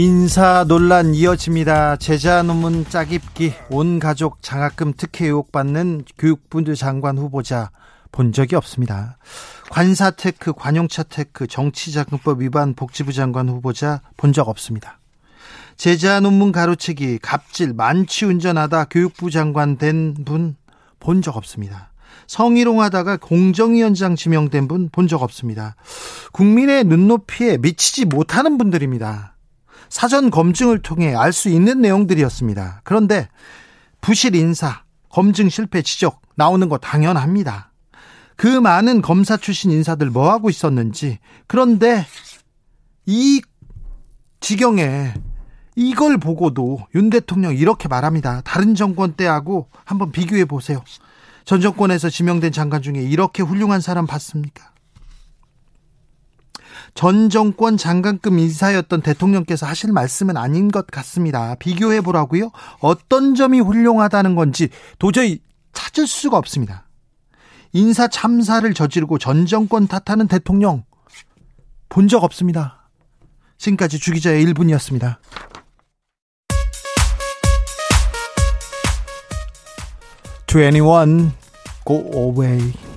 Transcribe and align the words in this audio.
인사 0.00 0.62
논란 0.62 1.12
이어집니다. 1.12 1.96
제자 1.96 2.44
논문 2.44 2.86
짜깁기 2.88 3.52
온 3.68 3.98
가족 3.98 4.40
장학금 4.42 4.92
특혜 4.96 5.24
의혹받는 5.24 6.04
교육부 6.16 6.62
장관 6.76 7.18
후보자 7.18 7.72
본 8.12 8.30
적이 8.32 8.54
없습니다. 8.54 9.18
관사 9.70 10.12
테크, 10.12 10.52
관용차 10.52 11.02
테크, 11.02 11.48
정치자금법 11.48 12.42
위반 12.42 12.74
복지부 12.74 13.12
장관 13.12 13.48
후보자 13.48 14.00
본 14.16 14.32
적 14.32 14.48
없습니다. 14.48 15.00
제자 15.76 16.20
논문 16.20 16.52
가로채기, 16.52 17.18
갑질, 17.18 17.72
만취 17.72 18.24
운전하다 18.24 18.84
교육부 18.90 19.32
장관 19.32 19.78
된 19.78 20.14
분 20.24 20.54
본 21.00 21.22
적 21.22 21.36
없습니다. 21.36 21.90
성희롱하다가 22.28 23.16
공정위원장 23.16 24.14
지명된 24.14 24.68
분 24.68 24.90
본 24.90 25.08
적 25.08 25.24
없습니다. 25.24 25.74
국민의 26.30 26.84
눈높이에 26.84 27.58
미치지 27.58 28.04
못하는 28.04 28.58
분들입니다. 28.58 29.34
사전 29.88 30.30
검증을 30.30 30.80
통해 30.82 31.14
알 31.14 31.32
수 31.32 31.48
있는 31.48 31.80
내용들이었습니다. 31.80 32.82
그런데 32.84 33.28
부실 34.00 34.34
인사, 34.34 34.82
검증 35.08 35.48
실패 35.48 35.82
지적 35.82 36.20
나오는 36.34 36.68
거 36.68 36.78
당연합니다. 36.78 37.72
그 38.36 38.46
많은 38.46 39.02
검사 39.02 39.36
출신 39.36 39.70
인사들 39.70 40.10
뭐 40.10 40.30
하고 40.30 40.48
있었는지 40.48 41.18
그런데 41.46 42.06
이 43.06 43.42
지경에 44.40 45.14
이걸 45.74 46.18
보고도 46.18 46.86
윤 46.94 47.10
대통령 47.10 47.56
이렇게 47.56 47.88
말합니다. 47.88 48.42
다른 48.44 48.74
정권 48.74 49.14
때하고 49.14 49.68
한번 49.84 50.12
비교해 50.12 50.44
보세요. 50.44 50.82
전 51.44 51.60
정권에서 51.60 52.10
지명된 52.10 52.52
장관 52.52 52.82
중에 52.82 53.00
이렇게 53.00 53.42
훌륭한 53.42 53.80
사람 53.80 54.06
봤습니까? 54.06 54.72
전 56.94 57.30
정권 57.30 57.76
장관급 57.76 58.38
인사였던 58.38 59.02
대통령께서 59.02 59.66
하실 59.66 59.92
말씀은 59.92 60.36
아닌 60.36 60.70
것 60.70 60.86
같습니다. 60.88 61.54
비교해 61.56 62.00
보라고요? 62.00 62.50
어떤 62.80 63.34
점이 63.34 63.60
훌륭하다는 63.60 64.34
건지 64.34 64.68
도저히 64.98 65.40
찾을 65.72 66.06
수가 66.06 66.36
없습니다. 66.38 66.86
인사 67.72 68.08
참사를 68.08 68.72
저지르고 68.74 69.18
전 69.18 69.46
정권 69.46 69.86
탓하는 69.86 70.26
대통령 70.26 70.84
본 71.88 72.08
적 72.08 72.24
없습니다. 72.24 72.90
지금까지 73.58 73.98
주기자의 73.98 74.44
1분이었습니다. 74.46 75.16
To 80.46 80.60
go 81.84 82.10
away. 82.14 82.87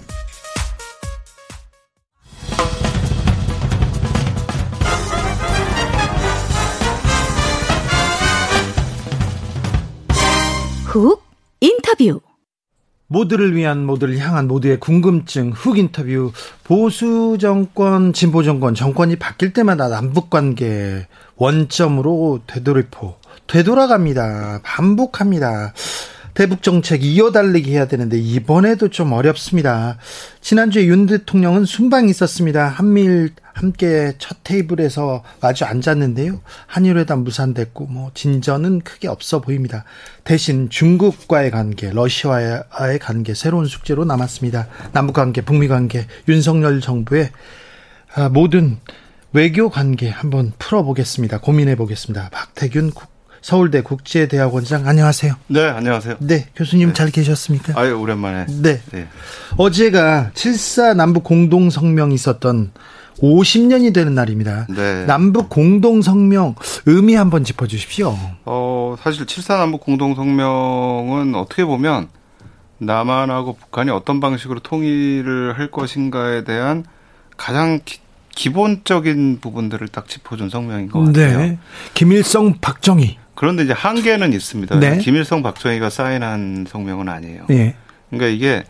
훅 10.92 11.24
인터뷰. 11.62 12.20
모두를 13.08 13.56
위한 13.56 13.86
모두를 13.86 14.18
향한 14.18 14.50
모두의 14.50 14.78
궁금증 14.82 15.52
훅 15.52 15.78
인터뷰. 15.78 16.34
보수 16.66 17.38
정권 17.40 18.12
진보 18.12 18.44
정권 18.44 18.76
정권이 18.76 19.16
바뀔 19.16 19.54
때마다 19.54 19.88
남북 19.88 20.30
관계 20.30 21.08
원점으로 21.38 22.42
되돌이포 22.46 23.16
되돌아갑니다. 23.48 24.60
반복합니다 24.64 25.74
대북 26.34 26.64
정책 26.64 27.04
이어달리기 27.04 27.72
해야 27.72 27.88
되는데 27.88 28.18
이번에도 28.18 28.90
좀 28.90 29.12
어렵습니다. 29.12 29.98
지난주에 30.42 30.86
윤 30.86 31.06
대통령은 31.06 31.66
순방이 31.66 32.10
있었습니다. 32.10 32.68
한미일 32.68 33.32
함께 33.54 34.14
첫 34.18 34.38
테이블에서 34.44 35.24
마주 35.42 35.66
앉았는데요. 35.66 36.42
한일회담 36.68 37.24
무산됐고 37.24 37.88
뭐 37.88 38.12
진전은 38.14 38.82
크게 38.82 39.08
없어 39.08 39.42
보입니다. 39.42 39.84
대신 40.24 40.70
중국과의 40.70 41.52
관계, 41.52 41.92
러시아와의 41.92 43.00
관계 43.00 43.34
새로운 43.34 43.66
숙제로 43.66 44.06
남았습니다. 44.06 44.68
남북 44.94 45.14
관계, 45.14 45.42
북미 45.42 45.68
관계, 45.68 46.08
윤석열 46.28 46.80
정부의 46.82 47.32
아, 48.16 48.30
모든 48.30 48.78
외교 49.34 49.70
관계 49.70 50.10
한번 50.10 50.52
풀어보겠습니다. 50.60 51.40
고민해 51.40 51.76
보겠습니다. 51.76 52.30
박태균 52.32 52.92
서울대 53.42 53.82
국제대학원장 53.82 54.88
안녕하세요. 54.88 55.34
네, 55.48 55.68
안녕하세요. 55.68 56.18
네, 56.20 56.48
교수님 56.56 56.90
네. 56.90 56.94
잘 56.94 57.10
계셨습니까? 57.10 57.74
아유, 57.76 58.00
오랜만에. 58.00 58.46
네. 58.62 58.82
네. 58.92 59.08
어제가 59.58 60.32
7사 60.36 60.96
남북 60.96 61.24
공동 61.24 61.72
성명이 61.72 62.14
있었던 62.14 62.72
50년이 63.20 63.94
되는 63.94 64.14
날입니다. 64.14 64.68
네. 64.70 65.06
남북 65.06 65.50
공동 65.50 66.04
성명 66.04 66.56
의미 66.86 67.16
한번 67.16 67.44
짚어 67.44 67.66
주십시오. 67.66 68.16
어, 68.46 68.96
사실 69.02 69.26
7사 69.26 69.58
남북 69.58 69.82
공동 69.82 70.14
성명은 70.14 71.34
어떻게 71.34 71.66
보면 71.66 72.10
남한하고 72.78 73.58
북한이 73.58 73.90
어떤 73.90 74.20
방식으로 74.20 74.60
통일을 74.60 75.58
할 75.58 75.70
것인가에 75.70 76.44
대한 76.44 76.84
가장 77.38 77.80
기, 77.86 78.00
기본적인 78.36 79.40
부분들을 79.42 79.88
딱 79.88 80.08
짚어준 80.08 80.50
성명인 80.50 80.90
것 80.90 81.00
같아요. 81.06 81.40
네. 81.40 81.60
김일성, 81.94 82.56
박정희. 82.60 83.18
그런데 83.42 83.64
이제 83.64 83.74
한계는 83.74 84.34
있습니다. 84.34 84.80
네. 84.80 85.00
김일성 85.00 85.42
박정희가 85.42 85.90
사인한 85.90 86.68
성명은 86.70 87.10
아니에요. 87.10 87.46
네. 87.50 87.76
그러니까 88.12 88.28
이게 88.28 88.64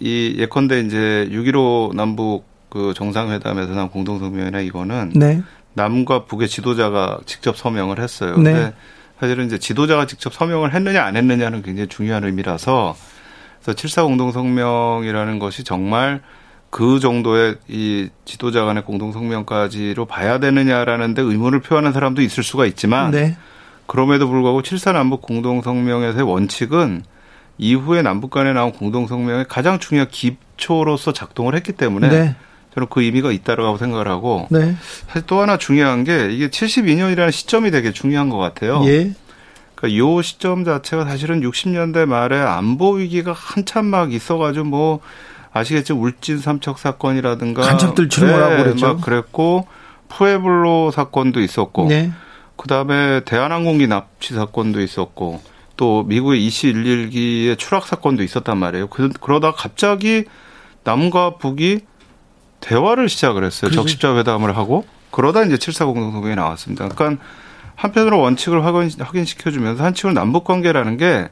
이 0.00 0.34
예컨대 0.36 0.80
이제 0.80 1.28
6.15 1.30 1.94
남북 1.94 2.44
그 2.70 2.92
정상회담에서 2.92 3.72
난 3.72 3.88
공동성명이나 3.88 4.62
이거는 4.62 5.12
네. 5.14 5.40
남과 5.74 6.24
북의 6.24 6.48
지도자가 6.48 7.20
직접 7.24 7.56
서명을 7.56 8.00
했어요. 8.00 8.36
네. 8.38 8.52
근데 8.52 8.72
사실은 9.20 9.46
이제 9.46 9.58
지도자가 9.58 10.08
직접 10.08 10.34
서명을 10.34 10.74
했느냐 10.74 11.04
안 11.04 11.14
했느냐는 11.14 11.62
굉장히 11.62 11.86
중요한 11.86 12.24
의미라서 12.24 12.96
그래서 13.62 13.78
7사 13.78 14.04
공동성명이라는 14.06 15.38
것이 15.38 15.62
정말 15.62 16.20
그 16.70 16.98
정도의 16.98 17.58
이 17.68 18.08
지도자 18.24 18.64
간의 18.64 18.84
공동성명까지로 18.84 20.06
봐야 20.06 20.40
되느냐라는 20.40 21.14
데 21.14 21.22
의문을 21.22 21.60
표하는 21.60 21.92
사람도 21.92 22.22
있을 22.22 22.42
수가 22.42 22.66
있지만 22.66 23.12
네. 23.12 23.36
그럼에도 23.90 24.28
불구하고 24.28 24.62
7사 24.62 24.92
남북 24.92 25.20
공동성명에서의 25.20 26.22
원칙은 26.22 27.02
이후에 27.58 28.02
남북 28.02 28.30
간에 28.30 28.52
나온 28.52 28.70
공동성명의 28.70 29.46
가장 29.48 29.80
중요한 29.80 30.08
기초로서 30.08 31.12
작동을 31.12 31.56
했기 31.56 31.72
때문에 31.72 32.08
네. 32.08 32.36
저는 32.72 32.86
그 32.88 33.02
의미가 33.02 33.32
있다라고 33.32 33.78
생각을 33.78 34.06
하고 34.06 34.46
네. 34.48 34.76
사실 35.08 35.22
또 35.26 35.40
하나 35.40 35.58
중요한 35.58 36.04
게 36.04 36.30
이게 36.30 36.50
72년이라는 36.50 37.32
시점이 37.32 37.72
되게 37.72 37.92
중요한 37.92 38.28
것 38.28 38.38
같아요. 38.38 38.80
예. 38.84 39.12
그러니까 39.74 39.98
요 39.98 40.22
시점 40.22 40.64
자체가 40.64 41.04
사실은 41.06 41.40
60년대 41.40 42.06
말에 42.06 42.38
안보 42.38 42.92
위기가 42.92 43.32
한참 43.32 43.86
막 43.86 44.12
있어가지고 44.12 44.66
뭐 44.66 45.00
아시겠죠 45.52 45.96
울진 45.96 46.38
삼척 46.38 46.78
사건이라든가 46.78 47.62
간첩들 47.62 48.08
출몰하고 48.08 48.54
네, 48.54 48.62
그랬죠. 48.62 48.86
막 48.86 49.00
그랬고 49.00 49.66
푸에블로 50.08 50.92
사건도 50.92 51.40
있었고 51.40 51.88
네. 51.88 52.12
그다음에 52.60 53.20
대한항공기 53.24 53.86
납치 53.86 54.34
사건도 54.34 54.82
있었고 54.82 55.40
또 55.78 56.02
미국의 56.02 56.46
EC111기의 56.46 57.58
추락 57.58 57.86
사건도 57.86 58.22
있었단 58.22 58.58
말이에요. 58.58 58.88
그, 58.88 59.08
그러다 59.18 59.52
갑자기 59.52 60.24
남과 60.84 61.36
북이 61.38 61.80
대화를 62.60 63.08
시작을 63.08 63.44
했어요. 63.44 63.70
그렇죠. 63.70 63.82
적십자 63.82 64.14
회담을 64.18 64.58
하고 64.58 64.84
그러다 65.10 65.44
이제 65.44 65.56
7사 65.56 65.86
공동성명이 65.86 66.36
나왔습니다. 66.36 66.88
그러니까 66.88 67.24
한편으로 67.76 68.20
원칙을 68.20 68.62
확인, 68.62 68.90
확인시켜주면서 68.98 69.82
한측은 69.82 70.12
남북 70.12 70.44
관계라는 70.44 70.98
게 70.98 71.30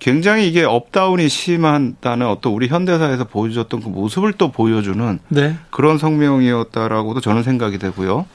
굉장히 0.00 0.48
이게 0.48 0.64
up 0.64 0.82
down이 0.82 1.28
심한다는 1.28 2.26
어떤 2.26 2.52
우리 2.52 2.66
현대사에서 2.66 3.24
보여줬던 3.24 3.82
그 3.82 3.88
모습을 3.88 4.32
또 4.32 4.50
보여주는 4.50 5.20
네. 5.28 5.56
그런 5.70 5.96
성명이었다라고도 5.96 7.20
저는 7.20 7.44
생각이 7.44 7.78
되고요. 7.78 8.26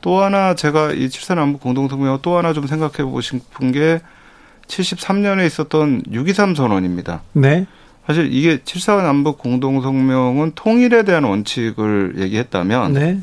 또 0.00 0.20
하나 0.22 0.54
제가 0.54 0.92
이 0.92 1.08
칠사 1.08 1.34
남북 1.34 1.60
공동성명 1.60 2.18
또 2.22 2.36
하나 2.38 2.52
좀 2.52 2.66
생각해 2.66 3.04
보고 3.04 3.20
싶은 3.20 3.72
게 3.72 4.00
73년에 4.66 5.46
있었던 5.46 6.02
6.23 6.04 6.54
선언입니다. 6.56 7.22
네. 7.32 7.66
사실 8.06 8.32
이게 8.32 8.60
칠사 8.64 8.96
남북 9.02 9.38
공동성명은 9.38 10.52
통일에 10.54 11.02
대한 11.02 11.24
원칙을 11.24 12.14
얘기했다면 12.18 12.92
네. 12.92 13.20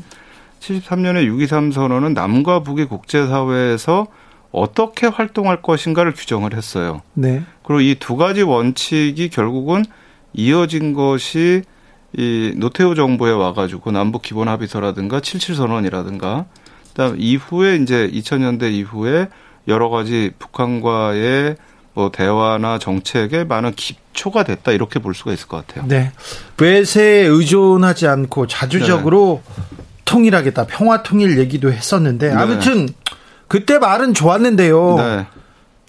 73년에 0.60 1.26
6.23 1.28 1.72
선언은 1.72 2.14
남과 2.14 2.60
북의 2.60 2.86
국제사회에서 2.86 4.06
어떻게 4.52 5.06
활동할 5.06 5.60
것인가를 5.60 6.12
규정을 6.12 6.54
했어요. 6.54 7.02
네. 7.14 7.42
그리고 7.62 7.80
이 7.80 7.96
두 7.98 8.16
가지 8.16 8.42
원칙이 8.42 9.28
결국은 9.28 9.84
이어진 10.32 10.92
것이 10.94 11.62
이 12.12 12.52
노태우 12.56 12.94
정부에 12.94 13.32
와가지고 13.32 13.90
남북 13.90 14.22
기본 14.22 14.48
합의서라든가 14.48 15.20
77선언이라든가 15.20 16.46
그다음 16.88 17.16
이후에 17.18 17.76
이제 17.76 18.10
2000년대 18.12 18.72
이후에 18.72 19.28
여러 19.68 19.88
가지 19.88 20.32
북한과의 20.38 21.56
뭐 21.92 22.10
대화나 22.10 22.78
정책에 22.78 23.44
많은 23.44 23.72
기초가 23.72 24.44
됐다 24.44 24.72
이렇게 24.72 24.98
볼 24.98 25.14
수가 25.14 25.32
있을 25.32 25.48
것 25.48 25.66
같아요. 25.66 25.86
네. 25.88 26.12
외세에 26.60 27.24
의존하지 27.24 28.06
않고 28.06 28.46
자주적으로 28.46 29.42
네. 29.46 29.64
통일하겠다. 30.04 30.66
평화 30.66 31.02
통일 31.02 31.38
얘기도 31.38 31.72
했었는데 31.72 32.28
네. 32.28 32.34
아무튼 32.34 32.88
그때 33.48 33.78
말은 33.78 34.14
좋았는데요. 34.14 34.96
네. 34.96 35.26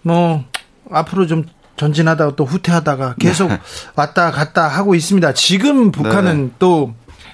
뭐 0.03 0.45
앞으로 0.89 1.27
좀 1.27 1.45
전진하다가 1.77 2.35
또 2.35 2.43
후퇴하다가 2.43 3.15
계속 3.19 3.47
네. 3.49 3.59
왔다 3.95 4.31
갔다 4.31 4.67
하고 4.67 4.95
있습니다. 4.95 5.33
지금 5.33 5.91
북한은 5.91 6.47
네. 6.47 6.53
또 6.59 6.93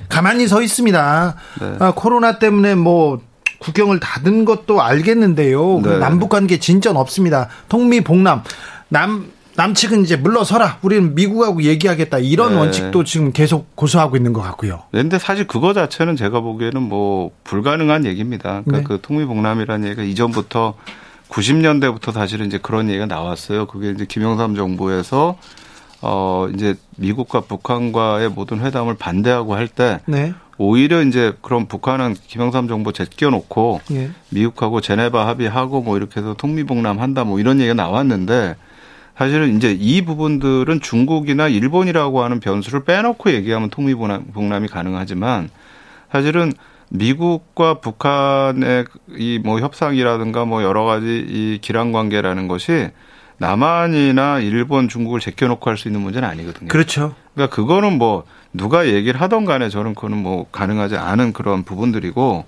가만히 0.10 0.48
서 0.48 0.62
있습니다. 0.62 1.36
네. 1.62 1.76
아, 1.80 1.94
코로나 1.96 2.38
때문에 2.38 2.76
뭐 2.76 3.22
국경을 3.60 4.00
닫은 4.00 4.46
것도 4.46 4.82
알겠는데요. 4.82 5.82
네. 5.84 5.98
남북 5.98 6.30
관계 6.30 6.60
진전 6.60 6.98
없습니다. 6.98 7.48
통미봉남 7.70 8.44
남 8.90 9.32
남측은 9.56 10.02
이제 10.02 10.16
물러서라. 10.16 10.80
우리는 10.82 11.14
미국하고 11.14 11.62
얘기하겠다. 11.62 12.18
이런 12.18 12.54
네. 12.54 12.60
원칙도 12.60 13.04
지금 13.04 13.32
계속 13.32 13.76
고수하고 13.76 14.18
있는 14.18 14.34
것 14.34 14.42
같고요. 14.42 14.84
그런데 14.92 15.20
사실 15.20 15.46
그거 15.46 15.74
자체는 15.74 16.16
제가 16.16 16.42
보기에는 16.42 16.82
뭐 16.82 17.32
불가능한 17.44 18.06
얘기입니다. 18.06 18.64
그러니까 18.66 18.78
네. 18.78 18.84
그 18.84 19.00
통미봉남이라는 19.02 19.88
얘기가 19.88 20.04
이전부터 20.04 20.74
90년대부터 21.34 22.12
사실은 22.12 22.46
이제 22.46 22.60
그런 22.60 22.90
얘기가 22.90 23.08
나왔어요. 23.08 23.66
그게 23.66 23.90
이제 23.90 24.06
김영삼 24.06 24.56
정부에서 24.56 25.38
어 26.02 26.48
이제 26.54 26.76
미국과 26.98 27.42
북한과의 27.42 28.30
모든 28.30 28.60
회담을 28.60 28.96
반대하고 28.96 29.56
할때 29.56 30.00
네. 30.06 30.34
오히려 30.58 31.02
이제 31.02 31.34
그럼 31.42 31.66
북한은 31.66 32.14
김영삼 32.14 32.68
정부 32.68 32.94
제껴놓고 32.94 33.82
예. 33.92 34.12
미국하고 34.30 34.82
제네바 34.82 35.26
합의하고 35.28 35.82
뭐 35.82 35.98
이렇게 35.98 36.20
해서 36.20 36.36
통미봉남 36.36 37.00
한다 37.00 37.24
뭐 37.24 37.40
이런 37.40 37.60
얘기가 37.60 37.74
나왔는데 37.74 38.56
사실은 39.18 39.56
이제 39.56 39.72
이 39.72 40.04
부분들은 40.04 40.82
중국이나 40.82 41.48
일본이라고 41.48 42.24
하는 42.24 42.40
변수를 42.40 42.84
빼놓고 42.84 43.32
얘기하면 43.32 43.70
통미봉남이 43.70 44.68
가능하지만 44.68 45.50
사실은 46.12 46.54
미국과 46.94 47.80
북한의 47.82 48.86
이 49.18 49.40
뭐 49.44 49.60
협상이라든가 49.60 50.46
뭐 50.46 50.64
여러 50.64 50.84
가지 50.86 51.26
이 51.28 51.60
기란 51.62 51.92
관계라는 51.92 52.48
것이 52.48 52.90
남한이나 53.40 54.40
일본, 54.40 54.88
중국을 54.88 55.20
제껴놓고 55.20 55.70
할 55.70 55.76
수 55.78 55.88
있는 55.88 56.02
문제는 56.02 56.28
아니거든요. 56.30 56.70
그렇죠. 56.70 57.16
그러니까 57.34 57.56
그거는 57.56 57.98
뭐 57.98 58.24
누가 58.54 58.88
얘기를 58.88 59.20
하던 59.20 59.46
간에 59.46 59.70
저는 59.70 59.96
그거는 59.96 60.18
뭐 60.20 60.46
가능하지 60.52 60.96
않은 60.98 61.34
그런 61.34 61.64
부분들이고 61.64 62.46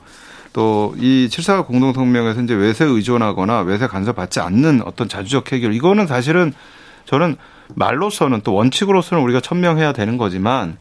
또 0.53 0.93
이 0.97 1.27
7사 1.29 1.65
공동성명에서 1.65 2.41
이제 2.41 2.53
외세 2.53 2.85
의존하거나 2.85 3.61
외세 3.61 3.87
간섭받지 3.87 4.39
않는 4.39 4.83
어떤 4.85 5.09
자주적 5.09 5.51
해결 5.51 5.73
이거는 5.73 6.05
사실은 6.07 6.53
저는 7.05 7.35
말로서는 7.73 8.41
또 8.43 8.53
원칙으로서는 8.53 9.23
우리가 9.23 9.41
천명해야 9.41 9.91
되는 9.91 10.17
거지만 10.17 10.77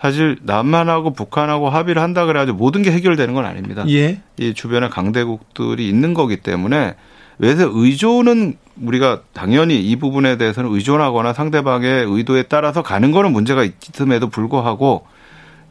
사실 0.00 0.38
남한하고 0.42 1.12
북한하고 1.12 1.68
합의를 1.68 2.00
한다 2.00 2.24
그래가지고 2.24 2.56
모든 2.56 2.82
게 2.82 2.90
해결되는 2.90 3.34
건 3.34 3.44
아닙니다. 3.44 3.84
예. 3.88 4.20
이 4.38 4.54
주변에 4.54 4.88
강대국들이 4.88 5.86
있는 5.86 6.14
거기 6.14 6.38
때문에 6.38 6.94
외세 7.38 7.66
의존은 7.68 8.56
우리가 8.82 9.20
당연히 9.34 9.80
이 9.80 9.96
부분에 9.96 10.38
대해서는 10.38 10.72
의존하거나 10.72 11.34
상대방의 11.34 12.06
의도에 12.08 12.44
따라서 12.44 12.82
가는 12.82 13.10
거는 13.10 13.32
문제가 13.32 13.64
있음에도 13.64 14.30
불구하고 14.30 15.06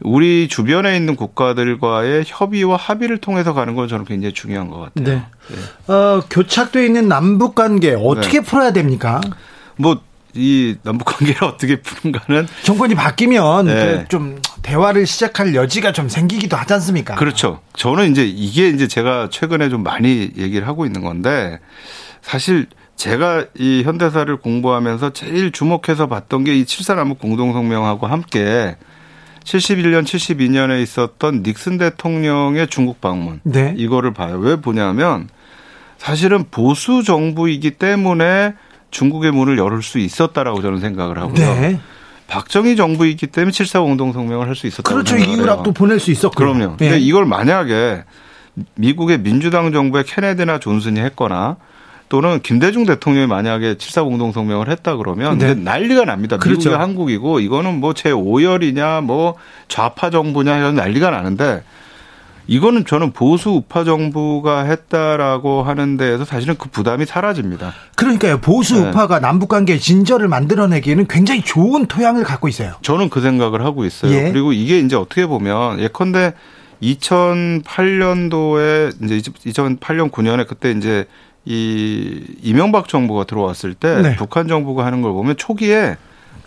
우리 0.02 0.48
주변에 0.48 0.96
있는 0.96 1.16
국가들과의 1.16 2.24
협의와 2.26 2.76
합의를 2.76 3.18
통해서 3.18 3.52
가는 3.52 3.74
건 3.74 3.88
저는 3.88 4.04
굉장히 4.04 4.32
중요한 4.32 4.68
것 4.68 4.78
같아요. 4.78 5.04
네. 5.04 5.22
네. 5.86 5.92
어, 5.92 6.22
교착돼 6.30 6.86
있는 6.86 7.08
남북 7.08 7.54
관계 7.54 7.94
어떻게 7.94 8.40
네. 8.40 8.44
풀어야 8.44 8.72
됩니까? 8.72 9.20
뭐 9.76 10.00
이 10.34 10.76
남북 10.82 11.04
관계를 11.06 11.44
어떻게 11.48 11.80
푸는가는 11.80 12.46
정권이 12.62 12.94
바뀌면 12.94 13.66
네. 13.66 14.02
그좀 14.02 14.40
대화를 14.62 15.06
시작할 15.06 15.54
여지가 15.54 15.92
좀 15.92 16.08
생기기도 16.08 16.56
하지 16.56 16.74
않습니까? 16.74 17.14
그렇죠. 17.16 17.60
저는 17.74 18.10
이제 18.10 18.24
이게 18.24 18.68
이제 18.68 18.86
제가 18.86 19.28
최근에 19.30 19.68
좀 19.68 19.82
많이 19.82 20.30
얘기를 20.36 20.66
하고 20.66 20.86
있는 20.86 21.02
건데 21.02 21.58
사실 22.22 22.66
제가 22.96 23.46
이 23.58 23.82
현대사를 23.82 24.34
공부하면서 24.36 25.14
제일 25.14 25.52
주목해서 25.52 26.06
봤던 26.06 26.44
게이 26.44 26.66
칠사남북 26.66 27.18
공동성명하고 27.18 28.06
함께 28.06 28.76
71년, 29.44 30.04
72년에 30.04 30.82
있었던 30.82 31.42
닉슨 31.42 31.78
대통령의 31.78 32.68
중국 32.68 33.00
방문. 33.00 33.40
네. 33.42 33.74
이거를 33.76 34.12
봐요. 34.12 34.38
왜 34.38 34.56
보냐면 34.56 35.28
사실은 35.96 36.44
보수 36.50 37.02
정부이기 37.02 37.72
때문에 37.72 38.54
중국의 38.90 39.32
문을 39.32 39.58
열을 39.58 39.82
수 39.82 39.98
있었다라고 39.98 40.62
저는 40.62 40.80
생각을 40.80 41.18
하고요. 41.18 41.34
네. 41.34 41.80
박정희 42.26 42.76
정부이기 42.76 43.26
때문에 43.26 43.50
7사 43.50 43.82
공동성명을 43.82 44.46
할 44.46 44.54
수 44.54 44.66
있었다고 44.66 44.94
그렇죠. 44.94 45.16
이유락도 45.16 45.72
보낼 45.72 45.98
수 45.98 46.10
있었고. 46.10 46.36
그럼요. 46.36 46.76
네. 46.76 46.90
근데 46.90 46.98
이걸 46.98 47.26
만약에 47.26 48.04
미국의 48.76 49.18
민주당 49.18 49.72
정부의 49.72 50.04
케네디나 50.04 50.58
존슨이 50.58 51.00
했거나 51.00 51.56
또는 52.08 52.40
김대중 52.42 52.86
대통령이 52.86 53.26
만약에 53.28 53.74
7사 53.74 54.04
공동성명을 54.04 54.68
했다 54.68 54.96
그러면 54.96 55.38
네. 55.38 55.54
난리가 55.54 56.04
납니다. 56.04 56.36
그렇죠. 56.36 56.70
미국이 56.70 56.74
한국이고 56.74 57.40
이거는 57.40 57.80
뭐 57.80 57.92
제5열이냐 57.92 59.02
뭐 59.02 59.36
좌파 59.68 60.10
정부냐 60.10 60.56
이런 60.58 60.74
난리가 60.74 61.10
나는데 61.10 61.62
이거는 62.46 62.84
저는 62.84 63.12
보수 63.12 63.50
우파 63.50 63.84
정부가 63.84 64.62
했다라고 64.62 65.62
하는 65.62 65.96
데에서 65.96 66.24
사실은 66.24 66.56
그 66.58 66.68
부담이 66.68 67.06
사라집니다. 67.06 67.72
그러니까요. 67.96 68.40
보수 68.40 68.80
네. 68.80 68.88
우파가 68.88 69.20
남북 69.20 69.48
관계 69.48 69.78
진전을 69.78 70.28
만들어내기에는 70.28 71.06
굉장히 71.08 71.42
좋은 71.42 71.86
토양을 71.86 72.24
갖고 72.24 72.48
있어요. 72.48 72.74
저는 72.82 73.08
그 73.08 73.20
생각을 73.20 73.64
하고 73.64 73.84
있어요. 73.84 74.12
예. 74.12 74.30
그리고 74.30 74.52
이게 74.52 74.80
이제 74.80 74.96
어떻게 74.96 75.26
보면 75.26 75.80
예컨대 75.80 76.34
2008년도에 76.82 79.04
이제 79.04 79.18
2008년 79.20 80.10
9년에 80.10 80.46
그때 80.46 80.72
이제 80.72 81.06
이 81.44 82.24
이명박 82.42 82.88
정부가 82.88 83.24
들어왔을 83.24 83.74
때 83.74 84.02
네. 84.02 84.16
북한 84.16 84.48
정부가 84.48 84.84
하는 84.84 85.02
걸 85.02 85.12
보면 85.12 85.36
초기에 85.36 85.96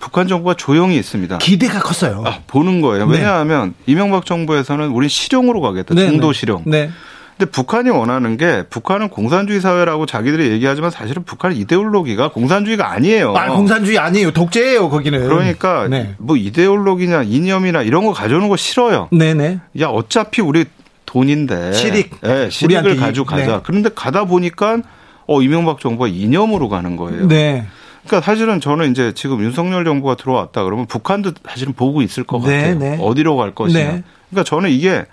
북한 0.04 0.28
정부가 0.28 0.56
조용히 0.56 0.98
있습니다. 0.98 1.38
기대가 1.38 1.80
컸어요. 1.80 2.24
아, 2.26 2.40
보는 2.48 2.82
거예요. 2.82 3.08
네. 3.08 3.20
왜냐하면 3.20 3.74
이명박 3.86 4.26
정부에서는 4.26 4.90
우리 4.90 5.08
실용으로 5.08 5.62
가겠다. 5.62 5.96
네, 5.96 6.08
중도 6.08 6.34
네. 6.34 6.38
실용. 6.38 6.62
네. 6.66 6.90
근데 7.38 7.50
북한이 7.50 7.90
원하는 7.90 8.36
게 8.36 8.64
북한은 8.70 9.08
공산주의 9.08 9.62
사회라고 9.62 10.06
자기들이 10.06 10.52
얘기하지만 10.52 10.92
사실은 10.92 11.24
북한 11.24 11.56
이데올로기가 11.56 12.32
공산주의가 12.32 12.92
아니에요. 12.92 13.34
아, 13.34 13.48
공산주의 13.48 13.98
아니에요. 13.98 14.32
독재예요, 14.32 14.90
거기는. 14.90 15.24
그러니까 15.24 15.88
네. 15.88 16.16
뭐 16.18 16.36
이데올로기냐 16.36 17.24
이념이나 17.24 17.82
이런 17.82 18.06
거 18.06 18.12
가져오는 18.12 18.50
거 18.50 18.58
싫어요. 18.58 19.08
네 19.14 19.34
네. 19.34 19.62
야, 19.80 19.88
어차피 19.88 20.42
우리 20.42 20.66
돈인데. 21.06 21.72
실익. 21.72 22.20
네, 22.20 22.50
실익을 22.50 22.98
가지고 22.98 23.26
가자. 23.26 23.46
네. 23.46 23.60
그런데 23.64 23.90
가다 23.96 24.26
보니까 24.26 24.80
어 25.28 25.42
이명박 25.42 25.80
정부가 25.80 26.10
이념으로 26.10 26.68
가는 26.68 26.98
거예요. 26.98 27.30
네. 27.30 27.66
그러니까 28.06 28.22
사실은 28.22 28.60
저는 28.60 28.92
이제 28.92 29.14
지금 29.14 29.42
윤석열 29.42 29.86
정부가 29.86 30.16
들어왔다 30.16 30.64
그러면 30.64 30.86
북한도 30.86 31.32
사실은 31.48 31.74
보고 31.74 32.02
있을 32.02 32.24
것 32.24 32.42
네, 32.44 32.58
같아요. 32.58 32.80
네. 32.80 32.98
어디로 33.00 33.36
갈 33.38 33.56
것이냐. 33.56 33.80
네. 33.80 34.04
그러니까 34.30 34.44
저는 34.44 34.70
이게 34.70 35.06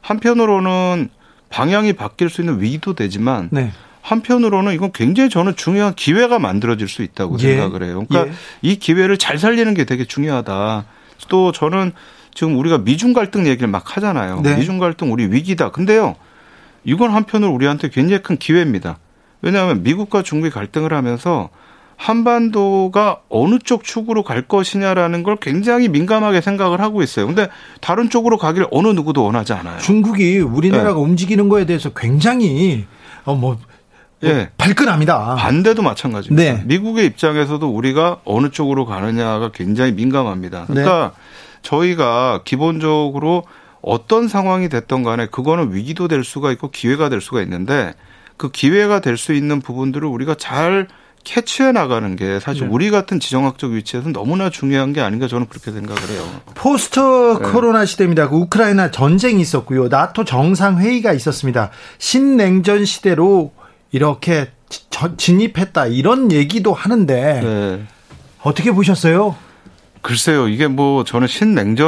한편으로는 0.00 1.08
방향이 1.50 1.92
바뀔 1.92 2.30
수 2.30 2.40
있는 2.40 2.60
위기도 2.60 2.94
되지만 2.94 3.48
네. 3.52 3.70
한편으로는 4.00 4.74
이건 4.74 4.90
굉장히 4.92 5.30
저는 5.30 5.54
중요한 5.54 5.94
기회가 5.94 6.38
만들어질 6.38 6.88
수 6.88 7.02
있다고 7.02 7.36
예. 7.38 7.56
생각을 7.56 7.84
해요. 7.84 8.04
그러니까 8.08 8.32
예. 8.32 8.36
이 8.62 8.76
기회를 8.76 9.16
잘 9.16 9.38
살리는 9.38 9.72
게 9.74 9.84
되게 9.84 10.04
중요하다. 10.04 10.84
또 11.28 11.52
저는 11.52 11.92
지금 12.34 12.58
우리가 12.58 12.78
미중 12.78 13.12
갈등 13.12 13.46
얘기를 13.46 13.68
막 13.68 13.96
하잖아요. 13.96 14.40
네. 14.42 14.56
미중 14.56 14.78
갈등 14.78 15.12
우리 15.12 15.26
위기다. 15.26 15.70
근데요. 15.70 16.16
이건 16.84 17.10
한편으로 17.12 17.52
우리한테 17.52 17.90
굉장히 17.90 18.22
큰 18.22 18.36
기회입니다. 18.36 18.98
왜냐하면 19.40 19.82
미국과 19.84 20.22
중국이 20.22 20.50
갈등을 20.50 20.92
하면서 20.92 21.50
한반도가 21.96 23.20
어느 23.28 23.58
쪽 23.58 23.84
축으로 23.84 24.22
갈 24.22 24.42
것이냐라는 24.42 25.22
걸 25.22 25.36
굉장히 25.36 25.88
민감하게 25.88 26.40
생각을 26.40 26.80
하고 26.80 27.02
있어요. 27.02 27.26
근데 27.26 27.48
다른 27.80 28.10
쪽으로 28.10 28.38
가길 28.38 28.66
어느 28.70 28.88
누구도 28.88 29.24
원하지 29.24 29.52
않아요. 29.52 29.78
중국이 29.78 30.38
우리나라가 30.38 30.94
네. 30.94 31.00
움직이는 31.00 31.48
거에 31.48 31.64
대해서 31.64 31.90
굉장히 31.90 32.86
어뭐 33.24 33.38
뭐 33.38 33.58
예. 34.24 34.50
발끈합니다. 34.56 35.34
반대도 35.34 35.82
마찬가지입니다. 35.82 36.52
네. 36.52 36.62
미국의 36.66 37.06
입장에서도 37.06 37.68
우리가 37.68 38.20
어느 38.24 38.50
쪽으로 38.50 38.86
가느냐가 38.86 39.50
굉장히 39.52 39.92
민감합니다. 39.92 40.66
그러니까 40.66 41.12
네. 41.14 41.58
저희가 41.62 42.42
기본적으로 42.44 43.44
어떤 43.80 44.28
상황이 44.28 44.68
됐던 44.68 45.02
간에 45.02 45.26
그거는 45.26 45.74
위기도 45.74 46.06
될 46.06 46.22
수가 46.22 46.52
있고 46.52 46.70
기회가 46.70 47.08
될 47.08 47.20
수가 47.20 47.42
있는데 47.42 47.94
그 48.36 48.50
기회가 48.50 49.00
될 49.00 49.16
수 49.16 49.32
있는 49.34 49.60
부분들을 49.60 50.06
우리가 50.06 50.34
잘 50.36 50.88
캐치해 51.24 51.72
나가는 51.72 52.16
게 52.16 52.40
사실 52.40 52.66
네. 52.66 52.68
우리 52.72 52.90
같은 52.90 53.20
지정학적 53.20 53.72
위치에서 53.72 54.10
너무나 54.10 54.50
중요한 54.50 54.92
게 54.92 55.00
아닌가 55.00 55.28
저는 55.28 55.46
그렇게 55.48 55.70
생각을 55.70 56.02
해요. 56.10 56.24
포스트 56.54 56.98
네. 57.00 57.50
코로나 57.50 57.84
시대입니다. 57.84 58.28
그 58.28 58.36
우크라이나 58.36 58.90
전쟁이 58.90 59.40
있었고요. 59.40 59.88
나토 59.88 60.24
정상회의가 60.24 61.12
있었습니다. 61.12 61.70
신냉전 61.98 62.84
시대로 62.84 63.52
이렇게 63.92 64.50
진입했다 65.16 65.86
이런 65.86 66.32
얘기도 66.32 66.72
하는데 66.72 67.40
네. 67.42 67.82
어떻게 68.42 68.72
보셨어요? 68.72 69.36
글쎄요, 70.02 70.48
이게 70.48 70.66
뭐 70.66 71.04
저는 71.04 71.28
신냉전으로 71.28 71.78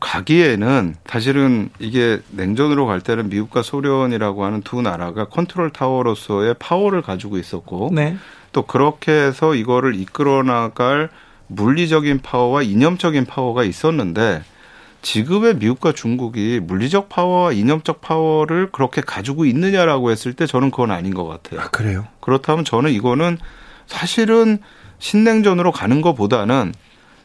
가기에는 0.00 0.94
사실은 1.06 1.68
이게 1.78 2.20
냉전으로 2.30 2.86
갈 2.86 3.02
때는 3.02 3.28
미국과 3.28 3.62
소련이라고 3.62 4.44
하는 4.44 4.62
두 4.62 4.80
나라가 4.80 5.26
컨트롤 5.26 5.70
타워로서의 5.70 6.54
파워를 6.58 7.02
가지고 7.02 7.36
있었고 7.36 7.90
네. 7.92 8.16
또 8.52 8.62
그렇게 8.62 9.12
해서 9.12 9.54
이거를 9.54 9.94
이끌어 9.94 10.42
나갈 10.42 11.10
물리적인 11.48 12.20
파워와 12.22 12.62
이념적인 12.62 13.26
파워가 13.26 13.64
있었는데 13.64 14.42
지금의 15.02 15.56
미국과 15.56 15.92
중국이 15.92 16.60
물리적 16.62 17.10
파워와 17.10 17.52
이념적 17.52 18.00
파워를 18.00 18.70
그렇게 18.72 19.02
가지고 19.02 19.44
있느냐라고 19.44 20.10
했을 20.10 20.32
때 20.32 20.46
저는 20.46 20.70
그건 20.70 20.90
아닌 20.90 21.12
것 21.12 21.26
같아요. 21.26 21.60
아, 21.60 21.68
그래요? 21.68 22.06
그렇다면 22.20 22.64
저는 22.64 22.92
이거는 22.92 23.36
사실은 23.86 24.58
신냉전으로 25.02 25.72
가는 25.72 26.00
것보다는 26.00 26.72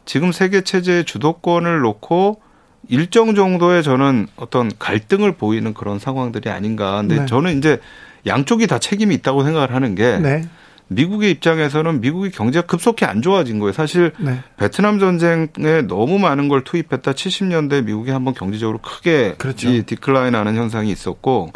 지금 0.03 0.31
세계 0.31 0.61
체제의 0.61 1.05
주도권을 1.05 1.81
놓고 1.81 2.41
일정 2.89 3.35
정도의 3.35 3.83
저는 3.83 4.27
어떤 4.35 4.71
갈등을 4.79 5.33
보이는 5.33 5.73
그런 5.75 5.99
상황들이 5.99 6.49
아닌가. 6.49 6.97
근데 6.97 7.19
네. 7.19 7.25
저는 7.27 7.57
이제 7.59 7.79
양쪽이 8.25 8.65
다 8.65 8.79
책임이 8.79 9.13
있다고 9.15 9.43
생각을 9.43 9.73
하는 9.75 9.93
게 9.93 10.17
네. 10.17 10.45
미국의 10.87 11.29
입장에서는 11.31 12.01
미국의 12.01 12.31
경제가 12.31 12.65
급속히 12.65 13.05
안 13.05 13.21
좋아진 13.21 13.59
거예요. 13.59 13.73
사실 13.73 14.11
네. 14.17 14.39
베트남 14.57 14.97
전쟁에 14.97 15.81
너무 15.87 16.17
많은 16.17 16.47
걸 16.47 16.63
투입했다 16.63 17.11
70년대 17.11 17.85
미국이 17.85 18.09
한번 18.09 18.33
경제적으로 18.33 18.79
크게 18.79 19.35
그렇죠. 19.37 19.69
이 19.69 19.83
디클라인하는 19.83 20.55
현상이 20.55 20.89
있었고 20.89 21.51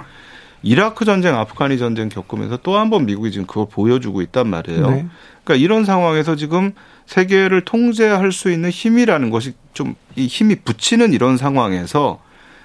이라크 0.64 1.06
전쟁, 1.06 1.36
아프가니 1.36 1.78
전쟁 1.78 2.10
겪으면서 2.10 2.58
또 2.58 2.78
한 2.78 2.90
번 2.90 3.06
미국이 3.06 3.32
지금 3.32 3.48
그걸 3.48 3.68
보여주고 3.70 4.22
있단 4.22 4.48
말이에요. 4.48 4.90
네. 4.92 5.06
그러니까 5.44 5.64
이런 5.64 5.86
상황에서 5.86 6.36
지금 6.36 6.74
세계를 7.08 7.62
통제할 7.62 8.32
수 8.32 8.52
있는 8.52 8.70
힘이라는 8.70 9.30
것이 9.30 9.54
좀 9.74 9.96
이 10.16 10.28
힘이 10.28 10.56
붙이는 10.56 11.14
이런 11.14 11.38
상황에서 11.38 12.20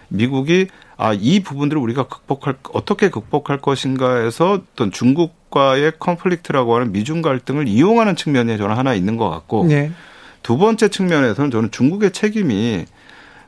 미국이 0.08 0.66
아, 0.98 1.12
이 1.12 1.40
부분들을 1.40 1.80
우리가 1.80 2.04
극복할, 2.08 2.56
어떻게 2.72 3.08
극복할 3.10 3.58
것인가 3.60 4.16
해서 4.16 4.60
어떤 4.72 4.90
중국과의 4.90 5.92
컨플릭트라고 5.98 6.74
하는 6.74 6.90
미중 6.92 7.22
갈등을 7.22 7.68
이용하는 7.68 8.16
측면이 8.16 8.56
저는 8.58 8.76
하나 8.76 8.94
있는 8.94 9.16
것 9.16 9.28
같고 9.30 9.66
네. 9.68 9.92
두 10.42 10.56
번째 10.58 10.88
측면에서는 10.88 11.50
저는 11.50 11.70
중국의 11.70 12.12
책임이 12.12 12.86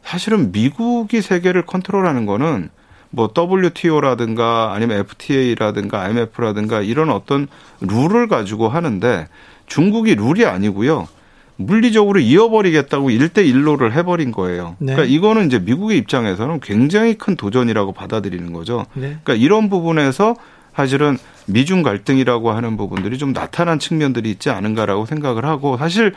사실은 0.04 0.52
미국이 0.52 1.22
세계를 1.22 1.64
컨트롤하는 1.66 2.26
거는 2.26 2.68
뭐 3.10 3.30
WTO라든가 3.36 4.72
아니면 4.74 4.98
FTA라든가 5.00 6.02
IMF라든가 6.02 6.80
이런 6.82 7.10
어떤 7.10 7.48
룰을 7.80 8.28
가지고 8.28 8.68
하는데 8.68 9.28
중국이 9.66 10.14
룰이 10.14 10.44
아니고요. 10.44 11.08
물리적으로 11.56 12.20
이어버리겠다고 12.20 13.10
일대일로를 13.10 13.92
해버린 13.92 14.30
거예요. 14.30 14.76
네. 14.78 14.94
그러니까 14.94 15.12
이거는 15.12 15.46
이제 15.46 15.58
미국의 15.58 15.98
입장에서는 15.98 16.60
굉장히 16.60 17.14
큰 17.14 17.34
도전이라고 17.34 17.92
받아들이는 17.92 18.52
거죠. 18.52 18.86
네. 18.94 19.18
그러니까 19.22 19.34
이런 19.34 19.68
부분에서 19.68 20.36
사실은 20.74 21.18
미중 21.46 21.82
갈등이라고 21.82 22.52
하는 22.52 22.76
부분들이 22.76 23.18
좀 23.18 23.32
나타난 23.32 23.80
측면들이 23.80 24.30
있지 24.30 24.50
않은가라고 24.50 25.06
생각을 25.06 25.44
하고 25.44 25.76
사실 25.76 26.14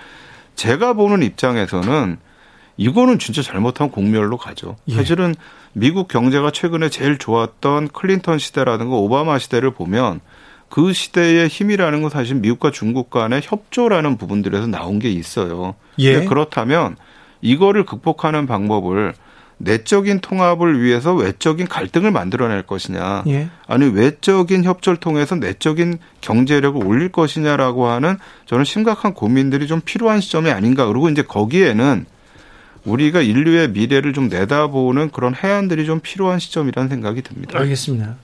제가 0.55 0.93
보는 0.93 1.23
입장에서는 1.23 2.17
이거는 2.77 3.19
진짜 3.19 3.41
잘못하면 3.41 3.91
공멸로 3.91 4.37
가죠. 4.37 4.75
예. 4.87 4.95
사실은 4.95 5.35
미국 5.73 6.07
경제가 6.07 6.51
최근에 6.51 6.89
제일 6.89 7.17
좋았던 7.17 7.89
클린턴 7.89 8.39
시대라든가 8.39 8.95
오바마 8.95 9.39
시대를 9.39 9.71
보면 9.71 10.19
그 10.69 10.93
시대의 10.93 11.47
힘이라는 11.47 12.01
건 12.01 12.09
사실 12.09 12.35
미국과 12.37 12.71
중국 12.71 13.09
간의 13.09 13.41
협조라는 13.43 14.17
부분들에서 14.17 14.67
나온 14.67 14.99
게 14.99 15.09
있어요. 15.09 15.75
예. 15.99 16.25
그렇다면 16.25 16.95
이거를 17.41 17.85
극복하는 17.85 18.47
방법을 18.47 19.13
내적인 19.57 20.21
통합을 20.21 20.81
위해서 20.81 21.13
외적인 21.13 21.67
갈등을 21.67 22.09
만들어낼 22.09 22.63
것이냐, 22.63 23.23
예. 23.27 23.49
아니 23.67 23.85
외적인 23.85 24.63
협조를 24.63 24.97
통해서 24.99 25.35
내적인 25.35 25.99
경제력을 26.21 26.83
올릴 26.83 27.09
것이냐라고 27.09 27.87
하는 27.87 28.17
저는 28.47 28.65
심각한 28.65 29.13
고민들이 29.13 29.67
좀 29.67 29.81
필요한 29.81 30.19
시점이 30.19 30.49
아닌가. 30.49 30.87
그리고 30.87 31.09
이제 31.09 31.21
거기에는 31.21 32.05
우리가 32.85 33.21
인류의 33.21 33.69
미래를 33.69 34.13
좀 34.13 34.27
내다보는 34.27 35.11
그런 35.11 35.35
해안들이 35.35 35.85
좀 35.85 35.99
필요한 35.99 36.39
시점이라는 36.39 36.89
생각이 36.89 37.21
듭니다. 37.21 37.59
알겠습니다. 37.59 38.15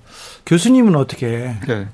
교수님은 0.46 0.96
어떻게 0.96 1.56
네. 1.68 1.88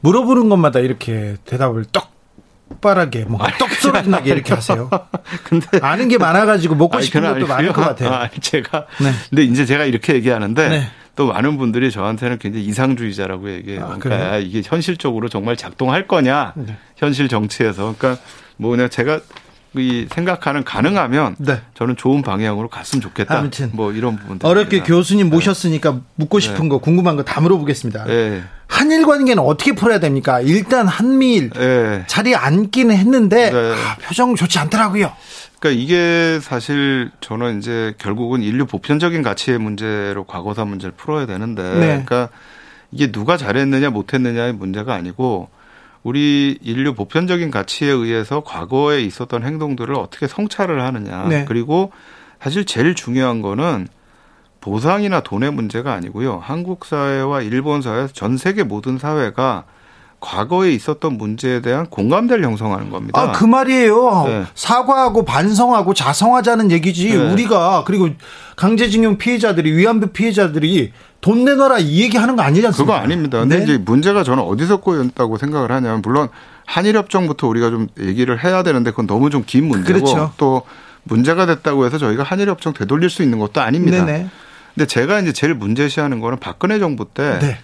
물어보는 0.00 0.48
것마다 0.48 0.78
이렇게 0.80 1.36
대답을 1.44 1.86
똑바르게 1.86 3.24
뭐 3.24 3.40
똑소리나게 3.58 4.30
이렇게 4.30 4.54
하세요. 4.54 4.90
근데 5.44 5.66
아는 5.80 6.08
게 6.08 6.18
많아가지고 6.18 6.74
먹고 6.74 7.00
싶은 7.00 7.22
것도 7.22 7.46
많을 7.46 7.72
것 7.72 7.82
같아요. 7.82 8.10
아, 8.10 8.28
제가 8.28 8.86
네. 9.00 9.12
근데 9.30 9.42
이제 9.44 9.64
제가 9.64 9.84
이렇게 9.84 10.14
얘기하는데 10.14 10.68
네. 10.68 10.90
또 11.14 11.26
많은 11.26 11.58
분들이 11.58 11.90
저한테는 11.90 12.38
굉장히 12.38 12.64
이상주의자라고 12.66 13.52
얘기해요. 13.52 13.84
아, 13.84 13.96
그러니까 13.98 14.38
이게 14.38 14.62
현실적으로 14.64 15.28
정말 15.28 15.56
작동할 15.56 16.06
거냐 16.06 16.52
네. 16.56 16.76
현실 16.96 17.28
정치에서 17.28 17.94
그러니까 17.98 18.22
뭐냐 18.56 18.88
제가 18.88 19.20
이 19.74 20.06
생각하는 20.10 20.64
가능하면 20.64 21.36
네. 21.38 21.60
저는 21.74 21.96
좋은 21.96 22.20
방향으로 22.22 22.68
갔으면 22.68 23.00
좋겠다. 23.00 23.38
아무튼 23.38 23.70
뭐 23.72 23.92
이런 23.92 24.16
부분들 24.16 24.46
어렵게 24.46 24.80
교수님 24.82 25.30
네. 25.30 25.34
모셨으니까 25.34 26.00
묻고 26.16 26.40
네. 26.40 26.46
싶은 26.46 26.62
네. 26.64 26.68
거 26.68 26.78
궁금한 26.78 27.16
거 27.16 27.22
다 27.22 27.40
물어보겠습니다. 27.40 28.04
네. 28.04 28.42
한일 28.66 29.06
관계는 29.06 29.42
어떻게 29.42 29.72
풀어야 29.72 29.98
됩니까? 30.00 30.40
일단 30.40 30.86
한미일 30.88 31.50
네. 31.50 32.04
자리에 32.06 32.34
앉기는 32.34 32.94
했는데 32.94 33.50
아, 33.54 33.96
표정 34.02 34.34
좋지 34.34 34.58
않더라고요. 34.58 35.12
그러니까 35.58 35.80
이게 35.82 36.38
사실 36.42 37.10
저는 37.20 37.58
이제 37.58 37.94
결국은 37.98 38.42
인류 38.42 38.66
보편적인 38.66 39.22
가치의 39.22 39.58
문제로 39.58 40.24
과거사 40.24 40.64
문제를 40.64 40.92
풀어야 40.96 41.24
되는데 41.26 41.62
그러니까 41.62 42.28
이게 42.90 43.10
누가 43.12 43.36
잘했느냐 43.36 43.90
못했느냐의 43.90 44.52
문제가 44.52 44.94
아니고 44.94 45.48
우리 46.02 46.58
인류 46.62 46.94
보편적인 46.94 47.50
가치에 47.50 47.88
의해서 47.88 48.42
과거에 48.42 49.02
있었던 49.02 49.44
행동들을 49.44 49.94
어떻게 49.94 50.26
성찰을 50.26 50.82
하느냐. 50.82 51.26
네. 51.28 51.44
그리고 51.46 51.92
사실 52.40 52.64
제일 52.64 52.94
중요한 52.94 53.40
거는 53.40 53.86
보상이나 54.60 55.20
돈의 55.20 55.52
문제가 55.52 55.92
아니고요. 55.92 56.38
한국 56.42 56.84
사회와 56.84 57.42
일본 57.42 57.82
사회, 57.82 58.06
전 58.08 58.36
세계 58.36 58.62
모든 58.62 58.98
사회가 58.98 59.64
과거에 60.22 60.70
있었던 60.72 61.18
문제에 61.18 61.60
대한 61.60 61.86
공감대를 61.86 62.44
형성하는 62.44 62.90
겁니다. 62.90 63.20
아, 63.20 63.32
그 63.32 63.44
말이에요. 63.44 64.24
네. 64.26 64.44
사과하고 64.54 65.24
반성하고 65.24 65.94
자성하자는 65.94 66.70
얘기지. 66.70 67.08
네. 67.18 67.32
우리가 67.32 67.82
그리고 67.84 68.08
강제징용 68.56 69.18
피해자들이 69.18 69.72
위안부 69.72 70.08
피해자들이 70.08 70.92
돈 71.20 71.44
내놔라 71.44 71.80
이 71.80 72.00
얘기 72.02 72.16
하는 72.16 72.36
거 72.36 72.42
아니지 72.42 72.64
않습니까? 72.68 72.94
그거 72.94 73.04
아닙니다. 73.04 73.40
근데 73.40 73.58
네? 73.58 73.64
이제 73.64 73.78
문제가 73.78 74.22
저는 74.22 74.44
어디서 74.44 74.78
꼬였다고 74.78 75.38
생각을 75.38 75.72
하냐면 75.72 76.00
물론 76.02 76.28
한일협정부터 76.66 77.48
우리가 77.48 77.70
좀 77.70 77.88
얘기를 77.98 78.42
해야 78.42 78.62
되는데 78.62 78.90
그건 78.92 79.08
너무 79.08 79.28
좀 79.28 79.42
긴 79.44 79.66
문제고 79.66 79.98
그렇죠. 79.98 80.32
또 80.36 80.62
문제가 81.02 81.46
됐다고 81.46 81.84
해서 81.84 81.98
저희가 81.98 82.22
한일협정 82.22 82.74
되돌릴 82.74 83.10
수 83.10 83.24
있는 83.24 83.40
것도 83.40 83.60
아닙니다. 83.60 84.04
네네. 84.04 84.28
근데 84.74 84.86
제가 84.86 85.18
이제 85.18 85.32
제일 85.32 85.54
문제시하는 85.54 86.20
거는 86.20 86.38
박근혜 86.38 86.78
정부 86.78 87.06
때 87.12 87.38
네. 87.40 87.58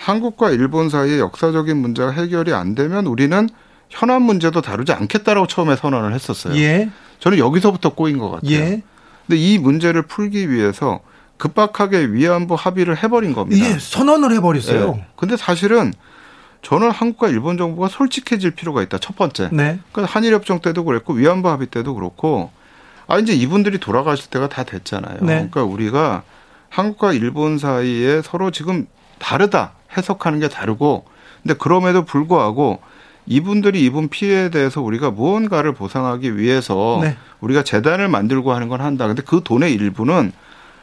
한국과 0.00 0.50
일본 0.50 0.88
사이의 0.88 1.20
역사적인 1.20 1.76
문제가 1.76 2.10
해결이 2.10 2.54
안 2.54 2.74
되면 2.74 3.06
우리는 3.06 3.48
현안 3.90 4.22
문제도 4.22 4.58
다루지 4.60 4.92
않겠다라고 4.92 5.46
처음에 5.46 5.76
선언을 5.76 6.14
했었어요. 6.14 6.56
예. 6.56 6.90
저는 7.18 7.36
여기서부터 7.36 7.94
꼬인 7.94 8.16
것 8.18 8.30
같아요. 8.30 8.50
예. 8.50 8.82
근데 9.26 9.36
이 9.36 9.58
문제를 9.58 10.02
풀기 10.02 10.50
위해서 10.50 11.00
급박하게 11.36 12.12
위안부 12.12 12.54
합의를 12.54 13.02
해버린 13.02 13.34
겁니다. 13.34 13.66
예, 13.66 13.78
선언을 13.78 14.32
해버렸어요. 14.36 14.94
네. 14.94 15.06
근데 15.16 15.36
사실은 15.36 15.92
저는 16.62 16.90
한국과 16.90 17.28
일본 17.28 17.58
정부가 17.58 17.88
솔직해질 17.88 18.52
필요가 18.52 18.82
있다. 18.82 18.98
첫 18.98 19.16
번째. 19.16 19.50
네. 19.52 19.80
그러니까 19.92 20.14
한일협정 20.14 20.60
때도 20.60 20.84
그랬고 20.84 21.12
위안부 21.12 21.48
합의 21.48 21.66
때도 21.66 21.94
그렇고 21.94 22.50
아 23.06 23.18
이제 23.18 23.34
이분들이 23.34 23.78
돌아가실 23.78 24.30
때가 24.30 24.48
다 24.48 24.64
됐잖아요. 24.64 25.18
네. 25.20 25.48
그러니까 25.50 25.64
우리가 25.64 26.22
한국과 26.70 27.12
일본 27.12 27.58
사이에 27.58 28.22
서로 28.22 28.50
지금 28.50 28.86
다르다 29.18 29.72
해석하는 29.96 30.40
게 30.40 30.48
다르고 30.48 31.04
근데 31.42 31.54
그럼에도 31.54 32.04
불구하고 32.04 32.80
이분들이 33.26 33.84
입은 33.84 34.08
피해에 34.08 34.50
대해서 34.50 34.80
우리가 34.80 35.10
무언가를 35.10 35.72
보상하기 35.72 36.36
위해서 36.36 36.98
네. 37.02 37.16
우리가 37.40 37.62
재단을 37.62 38.08
만들고 38.08 38.52
하는 38.52 38.68
건 38.68 38.80
한다. 38.80 39.06
근데 39.06 39.22
그 39.22 39.42
돈의 39.44 39.72
일부는 39.74 40.32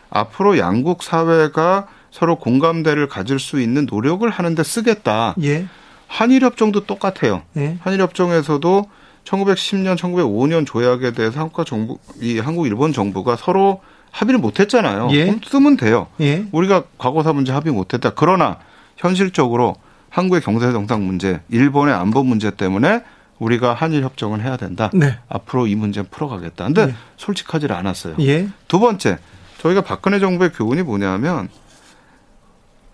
앞으로 0.09 0.57
양국 0.57 1.03
사회가 1.03 1.87
서로 2.11 2.37
공감대를 2.37 3.07
가질 3.07 3.39
수 3.39 3.59
있는 3.59 3.85
노력을 3.89 4.27
하는데 4.29 4.63
쓰겠다. 4.63 5.35
예. 5.43 5.67
한일협정도 6.07 6.85
똑같아요. 6.85 7.41
예. 7.57 7.77
한일협정에서도 7.81 8.85
1910년, 9.25 9.97
1905년 9.97 10.65
조약에 10.65 11.11
대해서 11.11 11.41
한국과 11.41 11.65
정부, 11.65 11.97
이 12.21 12.39
한국 12.39 12.65
일본 12.65 12.93
정부가 12.93 13.35
서로 13.35 13.81
합의를 14.11 14.39
못했잖아요. 14.39 15.09
예. 15.11 15.37
쓰면 15.45 15.75
돼요. 15.75 16.07
예. 16.21 16.45
우리가 16.53 16.83
과거사 16.97 17.33
문제 17.33 17.51
합의 17.51 17.73
못했다. 17.73 18.11
그러나 18.15 18.57
현실적으로 18.97 19.75
한국의 20.09 20.41
경제 20.41 20.71
정상 20.71 21.05
문제, 21.05 21.41
일본의 21.49 21.93
안보 21.93 22.23
문제 22.23 22.51
때문에 22.51 23.03
우리가 23.39 23.73
한일 23.73 24.03
협정을 24.03 24.43
해야 24.43 24.57
된다. 24.57 24.89
네. 24.93 25.17
앞으로 25.29 25.67
이 25.67 25.75
문제는 25.75 26.09
풀어가겠다. 26.09 26.65
근데 26.65 26.87
네. 26.87 26.95
솔직하지 27.17 27.67
않았어요. 27.67 28.15
예. 28.19 28.49
두 28.67 28.79
번째, 28.79 29.19
저희가 29.59 29.81
박근혜 29.81 30.19
정부의 30.19 30.51
교훈이 30.51 30.81
뭐냐면 30.81 31.49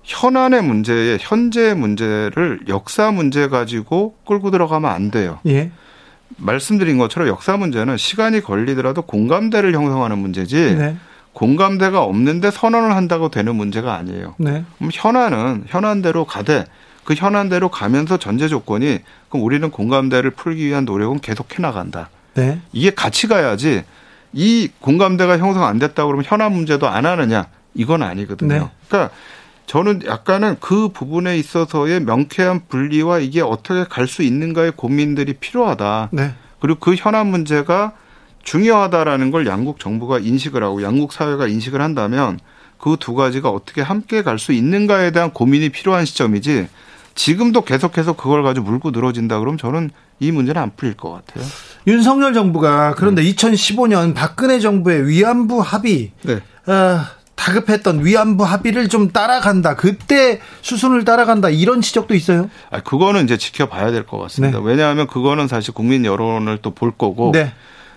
현안의 0.03 0.63
문제에 0.63 1.17
현재의 1.19 1.75
문제를 1.75 2.61
역사 2.67 3.11
문제 3.11 3.47
가지고 3.47 4.15
끌고 4.27 4.51
들어가면 4.51 4.91
안 4.91 5.11
돼요. 5.11 5.39
예. 5.45 5.71
말씀드린 6.37 6.97
것처럼 6.97 7.29
역사 7.29 7.55
문제는 7.55 7.95
시간이 7.95 8.41
걸리더라도 8.41 9.03
공감대를 9.03 9.73
형성하는 9.73 10.17
문제지 10.17 10.75
네. 10.75 10.97
공감대가 11.33 12.03
없는데 12.03 12.51
선언을 12.51 12.95
한다고 12.95 13.29
되는 13.29 13.55
문제가 13.55 13.95
아니에요. 13.95 14.35
네. 14.37 14.63
그럼 14.77 14.91
현안은 14.93 15.65
현안대로 15.67 16.25
가되 16.25 16.65
그 17.03 17.15
현안대로 17.15 17.69
가면서 17.69 18.17
전제 18.17 18.47
조건이 18.47 18.99
그럼 19.29 19.43
우리는 19.43 19.69
공감대를 19.69 20.31
풀기 20.31 20.65
위한 20.65 20.85
노력은 20.85 21.19
계속 21.19 21.57
해 21.57 21.61
나간다. 21.61 22.09
네. 22.35 22.59
이게 22.71 22.91
같이 22.91 23.27
가야지 23.27 23.83
이 24.31 24.69
공감대가 24.79 25.37
형성 25.37 25.63
안 25.63 25.79
됐다 25.79 26.05
그러면 26.05 26.23
현안 26.25 26.53
문제도 26.53 26.87
안 26.87 27.05
하느냐 27.05 27.47
이건 27.73 28.03
아니거든요. 28.03 28.53
네. 28.53 28.69
그러니까 28.87 29.13
저는 29.65 30.01
약간은 30.05 30.57
그 30.59 30.89
부분에 30.89 31.37
있어서의 31.37 32.01
명쾌한 32.01 32.63
분리와 32.67 33.19
이게 33.19 33.41
어떻게 33.41 33.85
갈 33.85 34.07
수 34.07 34.21
있는가의 34.21 34.73
고민들이 34.75 35.33
필요하다. 35.33 36.09
네. 36.11 36.33
그리고 36.59 36.79
그 36.79 36.95
현안 36.95 37.27
문제가 37.27 37.93
중요하다라는 38.43 39.31
걸 39.31 39.47
양국 39.47 39.79
정부가 39.79 40.19
인식을 40.19 40.63
하고 40.63 40.83
양국 40.83 41.13
사회가 41.13 41.47
인식을 41.47 41.81
한다면 41.81 42.39
그 42.77 42.97
두 42.99 43.13
가지가 43.15 43.49
어떻게 43.49 43.81
함께 43.81 44.23
갈 44.23 44.37
수 44.37 44.51
있는가에 44.51 45.11
대한 45.11 45.31
고민이 45.31 45.69
필요한 45.69 46.03
시점이지 46.05 46.67
지금도 47.15 47.61
계속해서 47.63 48.13
그걸 48.13 48.43
가지고 48.43 48.65
물고 48.69 48.91
늘어진다 48.91 49.39
그러면 49.39 49.57
저는 49.57 49.89
이 50.19 50.31
문제는 50.31 50.61
안 50.61 50.71
풀릴 50.75 50.95
것 50.95 51.11
같아요. 51.11 51.45
윤석열 51.87 52.33
정부가 52.33 52.93
그런데 52.97 53.21
네. 53.23 53.33
2015년 53.33 54.13
박근혜 54.13 54.59
정부의 54.59 55.07
위안부 55.07 55.61
합의 55.61 56.11
네. 56.23 56.35
어, 56.71 56.99
다급했던 57.35 58.05
위안부 58.05 58.43
합의를 58.43 58.89
좀 58.89 59.11
따라간다. 59.11 59.75
그때 59.75 60.39
수순을 60.61 61.05
따라간다. 61.05 61.49
이런 61.49 61.81
지적도 61.81 62.15
있어요. 62.15 62.49
아, 62.69 62.81
그거는 62.81 63.23
이제 63.25 63.37
지켜봐야 63.37 63.91
될 63.91 64.05
것 64.05 64.17
같습니다. 64.19 64.59
네. 64.59 64.63
왜냐하면 64.65 65.07
그거는 65.07 65.47
사실 65.47 65.73
국민 65.73 66.03
여론을 66.05 66.57
또 66.61 66.71
볼 66.73 66.91
거고 66.91 67.31
네. 67.33 67.53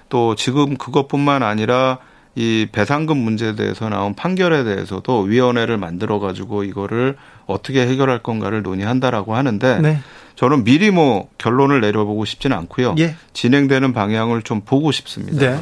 또 0.08 0.34
지금 0.34 0.76
그것뿐만 0.76 1.42
아니라 1.42 1.98
이 2.34 2.68
배상금 2.70 3.16
문제에 3.16 3.54
대해서 3.54 3.88
나온 3.88 4.14
판결에 4.14 4.62
대해서도 4.62 5.22
위원회를 5.22 5.78
만들어 5.78 6.18
가지고 6.18 6.64
이거를 6.64 7.16
어떻게 7.46 7.86
해결할 7.86 8.22
건가를 8.22 8.62
논의한다라고 8.62 9.34
하는데 9.34 9.80
네. 9.80 9.98
저는 10.34 10.64
미리 10.64 10.90
뭐 10.90 11.28
결론을 11.38 11.80
내려보고 11.80 12.26
싶지는 12.26 12.56
않고요. 12.58 12.96
예. 12.98 13.16
진행되는 13.32 13.94
방향을 13.94 14.42
좀 14.42 14.60
보고 14.60 14.92
싶습니다. 14.92 15.38
네. 15.38 15.58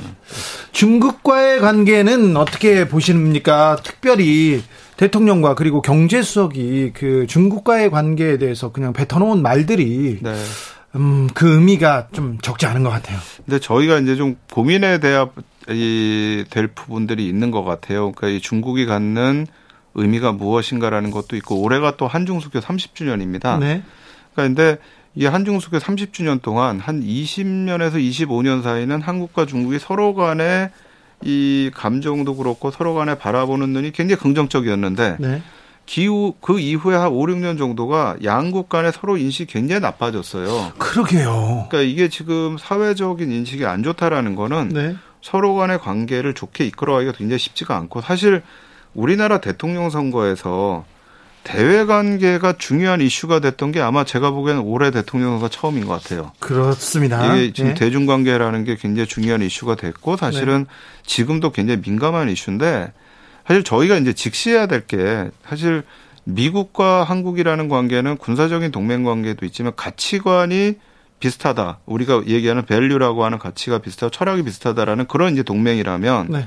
중국과의 0.73 1.61
관계는 1.61 2.37
어떻게 2.37 2.89
보십니까? 2.89 3.77
특별히 3.85 4.61
대통령과 4.97 5.55
그리고 5.55 5.81
경제수석이 5.81 6.93
그 6.95 7.27
중국과의 7.29 7.91
관계에 7.91 8.39
대해서 8.39 8.73
그냥 8.73 8.93
뱉어놓은 8.93 9.43
말들이 9.43 10.19
네. 10.21 10.35
음, 10.97 11.29
그 11.35 11.55
의미가 11.55 12.09
좀 12.13 12.39
적지 12.39 12.67
않은 12.67 12.83
것 12.83 12.91
같아요. 12.91 13.19
근데 13.45 13.59
저희가 13.59 13.99
이제 13.99 14.17
좀 14.17 14.37
고민에 14.53 14.99
대한 14.99 15.31
이될 15.69 16.69
부분들이 16.69 17.27
있는 17.27 17.51
것 17.51 17.65
같아요. 17.65 18.13
그러니까 18.13 18.29
이 18.29 18.41
중국이 18.41 18.87
갖는 18.87 19.47
의미가 19.95 20.33
무엇인가라는 20.33 21.11
것도 21.11 21.37
있고 21.37 21.61
올해가 21.63 21.97
또 21.97 22.07
한중수교 22.07 22.61
30주년입니다. 22.61 23.59
네. 23.59 23.83
그러니까 24.33 24.37
근데 24.37 24.79
이 25.15 25.27
한중수교 25.27 25.79
30주년 25.79 26.43
동안 26.43 26.81
한 26.81 27.03
20년에서 27.03 27.95
25년 27.95 28.63
사이는 28.63 29.01
한국과 29.01 29.47
중국이 29.47 29.79
서로 29.79 30.15
간에 30.15 30.71
이 31.23 31.71
감정도 31.73 32.37
그렇고 32.37 32.71
서로 32.71 32.95
간에 32.95 33.17
바라보는 33.17 33.71
눈이 33.71 33.93
굉장히 33.93 34.21
긍정적이었는데 34.21 35.17
네. 35.21 35.43
기후 35.87 36.35
그 36.41 36.59
이후에 36.59 36.97
한 36.97 37.09
5, 37.09 37.27
6년 37.27 37.59
정도가 37.59 38.17
양국 38.25 38.69
간에 38.69 38.91
서로 38.91 39.17
인식이 39.17 39.53
굉장히 39.53 39.81
나빠졌어요. 39.81 40.73
그러게요. 40.79 41.67
그러니까 41.69 41.81
이게 41.81 42.09
지금 42.09 42.57
사회적인 42.59 43.31
인식이 43.31 43.67
안 43.67 43.83
좋다라는 43.83 44.35
거는 44.35 44.69
네. 44.71 44.97
서로 45.23 45.55
간의 45.55 45.79
관계를 45.79 46.35
좋게 46.35 46.65
이끌어가기가 46.67 47.13
굉장히 47.13 47.39
쉽지가 47.39 47.77
않고 47.77 48.01
사실 48.01 48.43
우리나라 48.95 49.39
대통령 49.39 49.91
선거에서 49.91 50.85
대외 51.43 51.85
관계가 51.85 52.55
중요한 52.57 53.03
이슈가 53.03 53.41
됐던 53.41 53.73
게 53.73 53.81
아마 53.83 54.05
제가 54.05 54.31
보기에는 54.31 54.63
올해 54.63 54.91
대통령 54.91 55.33
선거 55.33 55.49
처음인 55.49 55.85
것 55.85 56.03
같아요. 56.03 56.33
그렇습니다. 56.39 57.37
이게 57.37 57.53
지금 57.53 57.71
네. 57.71 57.75
대중 57.75 58.07
관계라는 58.07 58.65
게 58.65 58.77
굉장히 58.77 59.07
중요한 59.07 59.43
이슈가 59.43 59.75
됐고 59.75 60.17
사실은 60.17 60.65
네. 60.65 61.03
지금도 61.05 61.53
굉장히 61.53 61.83
민감한 61.85 62.31
이슈인데 62.31 62.93
사실 63.47 63.63
저희가 63.63 63.97
이제 63.97 64.13
직시해야 64.13 64.67
될 64.67 64.87
게 64.87 65.31
사실 65.47 65.83
미국과 66.25 67.05
한국이라는 67.05 67.69
관계는 67.69 68.17
군사적인 68.17 68.71
동맹 68.71 69.05
관계도 69.05 69.45
있지만 69.47 69.73
가치관이 69.77 70.77
비슷하다. 71.21 71.79
우리가 71.87 72.23
얘기하는 72.27 72.65
밸류라고 72.67 73.25
하는 73.25 73.39
가치가 73.39 73.79
비슷하고 73.79 74.11
철학이 74.11 74.43
비슷하다라는 74.43 75.07
그런 75.07 75.33
이제 75.33 75.43
동맹이라면 75.43 76.27
네. 76.31 76.47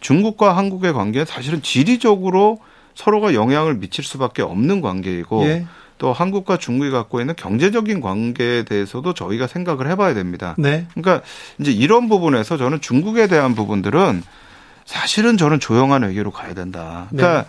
중국과 0.00 0.56
한국의 0.56 0.92
관계는 0.92 1.26
사실은 1.26 1.62
지리적으로 1.62 2.60
서로가 2.94 3.34
영향을 3.34 3.76
미칠 3.76 4.04
수밖에 4.04 4.42
없는 4.42 4.80
관계이고 4.80 5.44
예. 5.46 5.66
또 5.98 6.12
한국과 6.12 6.56
중국이 6.56 6.90
갖고 6.90 7.20
있는 7.20 7.34
경제적인 7.36 8.00
관계에 8.00 8.64
대해서도 8.64 9.14
저희가 9.14 9.46
생각을 9.46 9.88
해봐야 9.90 10.14
됩니다. 10.14 10.56
네. 10.58 10.86
그러니까 10.94 11.24
이제 11.60 11.70
이런 11.70 12.08
부분에서 12.08 12.56
저는 12.56 12.80
중국에 12.80 13.28
대한 13.28 13.54
부분들은 13.54 14.22
사실은 14.84 15.36
저는 15.36 15.60
조용한 15.60 16.02
외교로 16.02 16.30
가야 16.30 16.54
된다. 16.54 17.06
그러니까 17.10 17.42
네. 17.42 17.48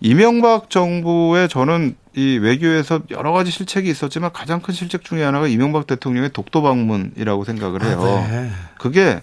이명박 0.00 0.70
정부의 0.70 1.48
저는 1.48 1.96
이 2.16 2.38
외교에서 2.38 3.00
여러 3.10 3.32
가지 3.32 3.50
실책이 3.50 3.88
있었지만 3.88 4.32
가장 4.32 4.60
큰 4.60 4.74
실책 4.74 5.04
중에 5.04 5.22
하나가 5.22 5.46
이명박 5.46 5.86
대통령의 5.86 6.30
독도 6.32 6.62
방문이라고 6.62 7.44
생각을 7.44 7.84
해요. 7.84 8.00
아, 8.02 8.28
네. 8.28 8.50
그게 8.78 9.20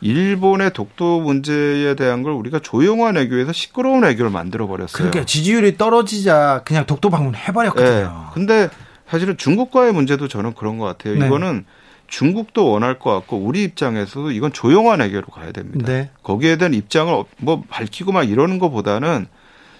일본의 0.00 0.72
독도 0.72 1.20
문제에 1.20 1.94
대한 1.94 2.22
걸 2.22 2.32
우리가 2.32 2.58
조용한 2.58 3.16
외교에서 3.16 3.52
시끄러운 3.52 4.02
외교를 4.02 4.30
만들어 4.30 4.66
버렸어요. 4.66 5.10
그러니까 5.10 5.24
지지율이 5.24 5.76
떨어지자 5.76 6.62
그냥 6.64 6.86
독도 6.86 7.10
방문 7.10 7.34
해버렸거든요. 7.34 7.90
네. 7.90 8.32
근데 8.34 8.68
사실은 9.08 9.36
중국과의 9.36 9.92
문제도 9.92 10.26
저는 10.26 10.54
그런 10.54 10.78
것 10.78 10.86
같아요. 10.86 11.18
네. 11.18 11.26
이거는 11.26 11.64
중국도 12.06 12.70
원할 12.70 12.98
것 12.98 13.10
같고 13.12 13.38
우리 13.38 13.62
입장에서도 13.64 14.30
이건 14.30 14.52
조용한 14.52 15.00
외교로 15.00 15.26
가야 15.26 15.52
됩니다. 15.52 15.84
네. 15.86 16.10
거기에 16.22 16.56
대한 16.56 16.74
입장을 16.74 17.24
뭐 17.38 17.62
밝히고 17.68 18.12
막 18.12 18.28
이러는 18.28 18.58
것보다는 18.58 19.26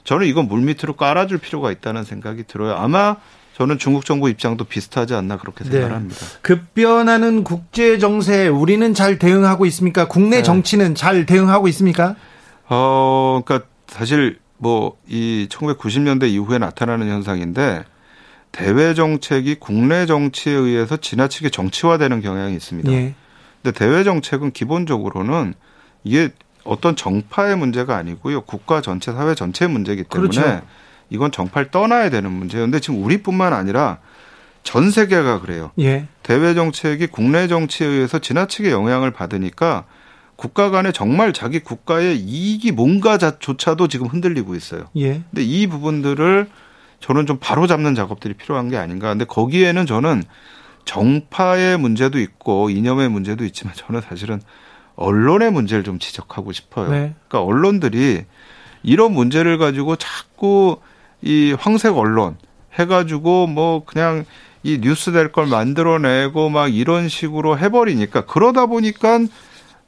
저는 0.04 0.26
이건 0.26 0.48
물밑으로 0.48 0.94
깔아줄 0.94 1.38
필요가 1.38 1.70
있다는 1.70 2.04
생각이 2.04 2.44
들어요. 2.44 2.74
아마 2.74 3.16
저는 3.56 3.78
중국 3.78 4.04
정부 4.04 4.28
입장도 4.28 4.64
비슷하지 4.64 5.14
않나 5.14 5.36
그렇게 5.36 5.64
생각합니다. 5.64 6.16
네. 6.18 6.38
급변하는 6.42 7.44
국제 7.44 7.98
정세 7.98 8.48
우리는 8.48 8.94
잘 8.94 9.18
대응하고 9.18 9.64
있습니까? 9.66 10.08
국내 10.08 10.38
네. 10.38 10.42
정치는 10.42 10.94
잘 10.94 11.24
대응하고 11.24 11.68
있습니까? 11.68 12.16
어, 12.68 13.42
그러니까 13.44 13.68
사실 13.86 14.38
뭐 14.58 14.96
이 15.08 15.46
1990년대 15.50 16.28
이후에 16.30 16.58
나타나는 16.58 17.08
현상인데 17.08 17.84
대외 18.54 18.94
정책이 18.94 19.56
국내 19.56 20.06
정치에 20.06 20.52
의해서 20.52 20.96
지나치게 20.96 21.50
정치화되는 21.50 22.20
경향이 22.20 22.54
있습니다. 22.54 22.92
예. 22.92 23.14
근데 23.60 23.76
대외 23.76 24.04
정책은 24.04 24.52
기본적으로는 24.52 25.54
이게 26.04 26.30
어떤 26.62 26.94
정파의 26.94 27.56
문제가 27.56 27.96
아니고요. 27.96 28.42
국가 28.42 28.80
전체, 28.80 29.12
사회 29.12 29.34
전체의 29.34 29.70
문제이기 29.70 30.04
때문에 30.04 30.30
그렇죠. 30.30 30.62
이건 31.10 31.32
정파를 31.32 31.72
떠나야 31.72 32.10
되는 32.10 32.30
문제예요. 32.30 32.66
근데 32.66 32.78
지금 32.78 33.02
우리뿐만 33.02 33.52
아니라 33.52 33.98
전 34.62 34.92
세계가 34.92 35.40
그래요. 35.40 35.72
예. 35.80 36.06
대외 36.22 36.54
정책이 36.54 37.08
국내 37.08 37.48
정치에 37.48 37.88
의해서 37.88 38.20
지나치게 38.20 38.70
영향을 38.70 39.10
받으니까 39.10 39.84
국가 40.36 40.70
간에 40.70 40.92
정말 40.92 41.32
자기 41.32 41.58
국가의 41.58 42.18
이익이 42.18 42.70
뭔가조차도 42.70 43.88
지금 43.88 44.06
흔들리고 44.06 44.54
있어요. 44.54 44.84
예. 44.96 45.22
근데 45.30 45.42
이 45.42 45.66
부분들을 45.66 46.48
저는 47.04 47.26
좀 47.26 47.36
바로 47.38 47.66
잡는 47.66 47.94
작업들이 47.94 48.32
필요한 48.32 48.70
게 48.70 48.78
아닌가. 48.78 49.10
근데 49.10 49.26
거기에는 49.26 49.84
저는 49.84 50.22
정파의 50.86 51.76
문제도 51.78 52.18
있고 52.18 52.70
이념의 52.70 53.10
문제도 53.10 53.44
있지만 53.44 53.74
저는 53.76 54.00
사실은 54.00 54.40
언론의 54.96 55.52
문제를 55.52 55.84
좀 55.84 55.98
지적하고 55.98 56.52
싶어요. 56.52 56.88
네. 56.90 57.14
그러니까 57.28 57.42
언론들이 57.42 58.24
이런 58.82 59.12
문제를 59.12 59.58
가지고 59.58 59.96
자꾸 59.96 60.78
이 61.20 61.54
황색 61.58 61.94
언론 61.94 62.38
해가지고 62.78 63.48
뭐 63.48 63.84
그냥 63.84 64.24
이 64.62 64.78
뉴스 64.80 65.12
될 65.12 65.30
걸 65.30 65.46
만들어내고 65.46 66.48
막 66.48 66.74
이런 66.74 67.10
식으로 67.10 67.58
해버리니까 67.58 68.24
그러다 68.24 68.64
보니까 68.64 69.18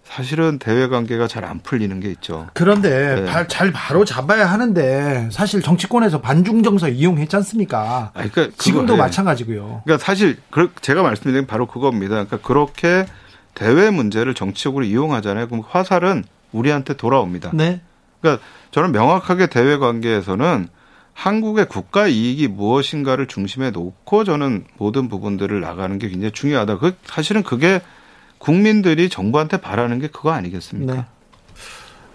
사실은 0.09 0.59
대외 0.59 0.87
관계가 0.89 1.27
잘 1.27 1.45
안 1.47 1.61
풀리는 1.61 2.01
게 2.01 2.09
있죠. 2.11 2.49
그런데 2.55 3.23
네. 3.23 3.47
잘 3.49 3.71
바로 3.71 4.05
잡아야 4.05 4.47
하는데 4.47 5.29
사실 5.31 5.63
정치권에서 5.63 6.21
반중 6.21 6.63
정서 6.63 6.89
이용했지 6.89 7.37
않습니까? 7.37 8.11
아니, 8.15 8.31
그러니까 8.33 8.57
지금도 8.59 8.95
그거, 8.95 8.97
네. 8.97 9.03
마찬가지고요. 9.03 9.83
그러니까 9.85 10.05
사실 10.05 10.39
제가 10.81 11.03
말씀드린 11.03 11.47
바로 11.47 11.67
그겁니다. 11.67 12.15
그러니까 12.15 12.39
그렇게 12.39 13.07
대외 13.55 13.91
문제를 13.91 14.35
정치적으로 14.35 14.85
이용하잖아요. 14.85 15.49
그럼 15.49 15.63
화살은 15.69 16.25
우리한테 16.53 16.95
돌아옵니다. 16.95 17.51
네. 17.55 17.81
그러니까 18.21 18.43
저는 18.71 18.93
명확하게 18.93 19.47
대외 19.47 19.77
관계에서는 19.77 20.69
한국의 21.13 21.67
국가 21.69 22.09
이익이 22.09 22.49
무엇인가를 22.49 23.27
중심에 23.27 23.71
놓고 23.71 24.25
저는 24.25 24.65
모든 24.77 25.09
부분들을 25.09 25.61
나가는 25.61 25.99
게 25.99 26.09
굉장히 26.09 26.33
중요하다. 26.33 26.79
그 26.79 26.95
사실은 27.05 27.43
그게 27.43 27.81
국민들이 28.39 29.09
정부한테 29.09 29.59
바라는 29.59 29.99
게 29.99 30.09
그거 30.09 30.31
아니겠습니까? 30.33 30.95
네. 30.95 31.05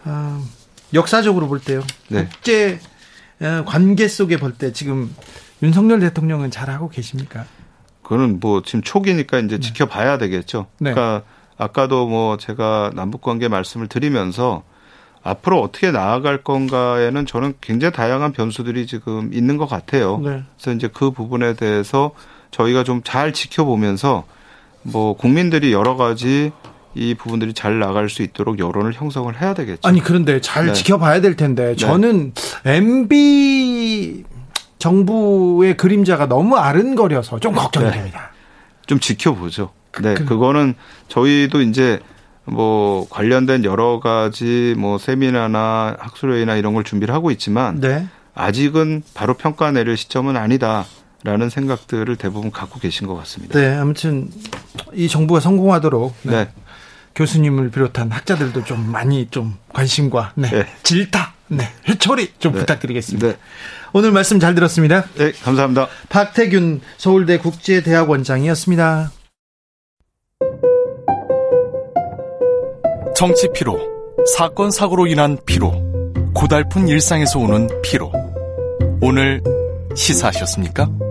아, 0.05 0.41
역사적으로 0.93 1.47
볼 1.47 1.59
때요. 1.59 1.83
네. 2.09 2.27
국제 2.31 2.79
어, 3.41 3.63
관계 3.65 4.07
속에 4.07 4.37
볼 4.37 4.53
때 4.57 4.71
지금 4.71 5.13
윤석열 5.63 5.99
대통령은 5.99 6.51
잘하고 6.51 6.89
계십니까? 6.89 7.45
그거는 8.03 8.39
뭐 8.39 8.61
지금 8.63 8.81
초기니까 8.81 9.39
이제 9.39 9.55
네. 9.57 9.59
지켜봐야 9.59 10.17
되겠죠. 10.17 10.67
네. 10.79 10.93
그러니까 10.93 11.23
아까도 11.57 12.07
뭐 12.07 12.37
제가 12.37 12.91
남북 12.95 13.21
관계 13.21 13.47
말씀을 13.47 13.87
드리면서 13.87 14.63
앞으로 15.23 15.61
어떻게 15.61 15.91
나아갈 15.91 16.43
건가에는 16.43 17.25
저는 17.27 17.53
굉장히 17.61 17.93
다양한 17.93 18.31
변수들이 18.33 18.87
지금 18.87 19.31
있는 19.33 19.57
것 19.57 19.67
같아요. 19.67 20.17
네. 20.17 20.43
그래서 20.57 20.75
이제 20.75 20.89
그 20.91 21.11
부분에 21.11 21.53
대해서 21.53 22.11
저희가 22.49 22.83
좀 22.83 23.01
잘 23.03 23.31
지켜보면서 23.31 24.25
뭐 24.83 25.13
국민들이 25.13 25.73
여러 25.73 25.95
가지 25.95 26.51
이 26.93 27.15
부분들이 27.15 27.53
잘 27.53 27.79
나갈 27.79 28.09
수 28.09 28.21
있도록 28.21 28.59
여론을 28.59 28.93
형성을 28.93 29.39
해야 29.39 29.53
되겠죠. 29.53 29.87
아니 29.87 30.01
그런데 30.01 30.41
잘 30.41 30.67
네. 30.67 30.73
지켜봐야 30.73 31.21
될 31.21 31.35
텐데 31.35 31.67
네. 31.67 31.75
저는 31.75 32.33
MB 32.65 34.23
정부의 34.77 35.77
그림자가 35.77 36.27
너무 36.27 36.57
아른거려서 36.57 37.39
좀 37.39 37.53
걱정이 37.53 37.85
네. 37.85 37.91
됩니다. 37.91 38.31
좀 38.87 38.99
지켜보죠. 38.99 39.71
네, 40.01 40.15
그, 40.15 40.25
그거는 40.25 40.73
저희도 41.07 41.61
이제 41.61 41.99
뭐 42.45 43.07
관련된 43.09 43.63
여러 43.63 43.99
가지 43.99 44.73
뭐 44.77 44.97
세미나나 44.97 45.97
학술회의나 45.99 46.55
이런 46.55 46.73
걸 46.73 46.83
준비를 46.83 47.13
하고 47.13 47.31
있지만 47.31 47.79
네. 47.79 48.07
아직은 48.33 49.03
바로 49.13 49.35
평가 49.35 49.71
내릴 49.71 49.97
시점은 49.97 50.35
아니다. 50.35 50.85
라는 51.23 51.49
생각들을 51.49 52.15
대부분 52.15 52.51
갖고 52.51 52.79
계신 52.79 53.07
것 53.07 53.15
같습니다. 53.15 53.59
네, 53.59 53.75
아무튼 53.75 54.29
이 54.93 55.07
정부가 55.07 55.39
성공하도록 55.39 56.15
네. 56.23 56.31
네. 56.31 56.49
교수님을 57.15 57.71
비롯한 57.71 58.11
학자들도 58.11 58.63
좀 58.63 58.89
많이 58.91 59.27
좀 59.29 59.57
관심과 59.73 60.33
네. 60.35 60.49
네. 60.49 60.65
질타, 60.83 61.33
네. 61.47 61.67
회초리 61.87 62.33
좀 62.39 62.53
네. 62.53 62.59
부탁드리겠습니다. 62.59 63.27
네. 63.27 63.37
오늘 63.93 64.11
말씀 64.11 64.39
잘 64.39 64.55
들었습니다. 64.55 65.03
네, 65.15 65.31
감사합니다. 65.33 65.87
박태균 66.09 66.81
서울대 66.97 67.37
국제대학원장이었습니다. 67.37 69.11
정치 73.15 73.49
피로, 73.53 73.79
사건 74.35 74.71
사고로 74.71 75.05
인한 75.05 75.37
피로, 75.45 75.71
고달픈 76.33 76.87
일상에서 76.87 77.37
오는 77.37 77.69
피로. 77.83 78.11
오늘 79.01 79.43
시사하셨습니까? 79.95 81.10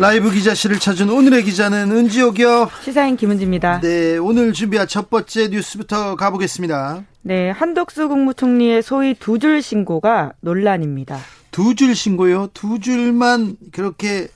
라이브 0.00 0.30
기자실을 0.30 0.78
찾은 0.78 1.10
오늘의 1.10 1.44
기자는 1.44 1.92
은지옥이요. 1.92 2.70
시사인 2.82 3.16
김은지입니다. 3.18 3.80
네, 3.80 4.16
오늘 4.16 4.54
준비한 4.54 4.88
첫 4.88 5.10
번째 5.10 5.48
뉴스부터 5.48 6.16
가보겠습니다. 6.16 7.04
네, 7.22 7.50
한덕수 7.50 8.08
국무총리의 8.08 8.82
소위 8.82 9.12
두 9.14 9.38
줄 9.38 9.60
신고가 9.60 10.32
논란입니다. 10.40 11.18
두 11.50 11.74
줄 11.74 11.94
신고요? 11.94 12.48
두 12.54 12.78
줄만 12.80 13.56
그렇게 13.72 14.28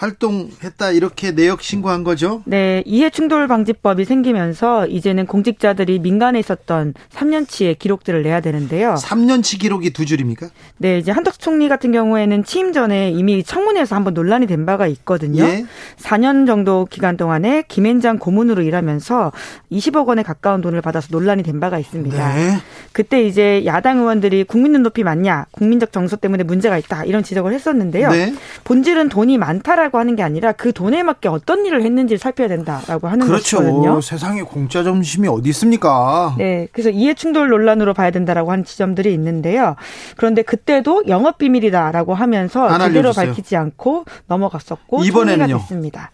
활동했다 0.00 0.92
이렇게 0.92 1.32
내역 1.32 1.60
신고한 1.60 2.04
거죠? 2.04 2.42
네, 2.46 2.82
이해 2.86 3.10
충돌 3.10 3.46
방지법이 3.46 4.06
생기면서 4.06 4.86
이제는 4.86 5.26
공직자들이 5.26 5.98
민간에 5.98 6.38
있었던 6.38 6.94
3년치의 7.12 7.78
기록들을 7.78 8.22
내야 8.22 8.40
되는데요. 8.40 8.94
3년치 8.94 9.60
기록이 9.60 9.90
두 9.90 10.06
줄입니까? 10.06 10.48
네, 10.78 10.98
이제 10.98 11.12
한덕수 11.12 11.38
총리 11.38 11.68
같은 11.68 11.92
경우에는 11.92 12.44
취임 12.44 12.72
전에 12.72 13.10
이미 13.10 13.44
청문회에서 13.44 13.94
한번 13.94 14.14
논란이 14.14 14.46
된 14.46 14.64
바가 14.64 14.86
있거든요. 14.86 15.44
예? 15.44 15.66
4년 15.98 16.46
정도 16.46 16.86
기간 16.90 17.18
동안에 17.18 17.64
김앤장 17.68 18.18
고문으로 18.18 18.62
일하면서 18.62 19.32
20억 19.70 20.06
원에 20.06 20.22
가까운 20.22 20.62
돈을 20.62 20.80
받아서 20.80 21.08
논란이 21.10 21.42
된 21.42 21.60
바가 21.60 21.78
있습니다. 21.78 22.34
네. 22.34 22.56
그때 22.92 23.22
이제 23.22 23.66
야당 23.66 23.98
의원들이 23.98 24.44
국민 24.44 24.72
눈높이 24.72 25.04
맞냐, 25.04 25.44
국민적 25.50 25.92
정서 25.92 26.16
때문에 26.16 26.42
문제가 26.44 26.78
있다 26.78 27.04
이런 27.04 27.22
지적을 27.22 27.52
했었는데요. 27.52 28.10
네. 28.10 28.34
본질은 28.64 29.10
돈이 29.10 29.36
많다라 29.36 29.89
하라고 29.90 29.98
하는 29.98 30.16
게 30.16 30.22
아니라 30.22 30.52
그 30.52 30.72
돈에 30.72 31.02
맞게 31.02 31.28
어떤 31.28 31.66
일을 31.66 31.82
했는지를 31.82 32.18
살펴야 32.18 32.48
된다라고 32.48 33.08
하는 33.08 33.26
그렇죠. 33.26 33.58
것이거든요. 33.58 34.00
세상에 34.00 34.42
공짜 34.42 34.82
점심이 34.82 35.28
어디 35.28 35.50
있습니까? 35.50 36.34
네, 36.38 36.68
그래서 36.72 36.88
이해 36.88 37.12
충돌 37.12 37.50
논란으로 37.50 37.92
봐야 37.92 38.10
된다라고 38.10 38.52
하는 38.52 38.64
지점들이 38.64 39.12
있는데요. 39.12 39.76
그런데 40.16 40.42
그때도 40.42 41.04
영업 41.08 41.36
비밀이다라고 41.38 42.14
하면서 42.14 42.78
제대로 42.78 43.12
밝히지 43.12 43.56
않고 43.56 44.04
넘어갔었고 44.28 45.04
이번에는요. 45.04 45.58
됐습니다. 45.58 46.10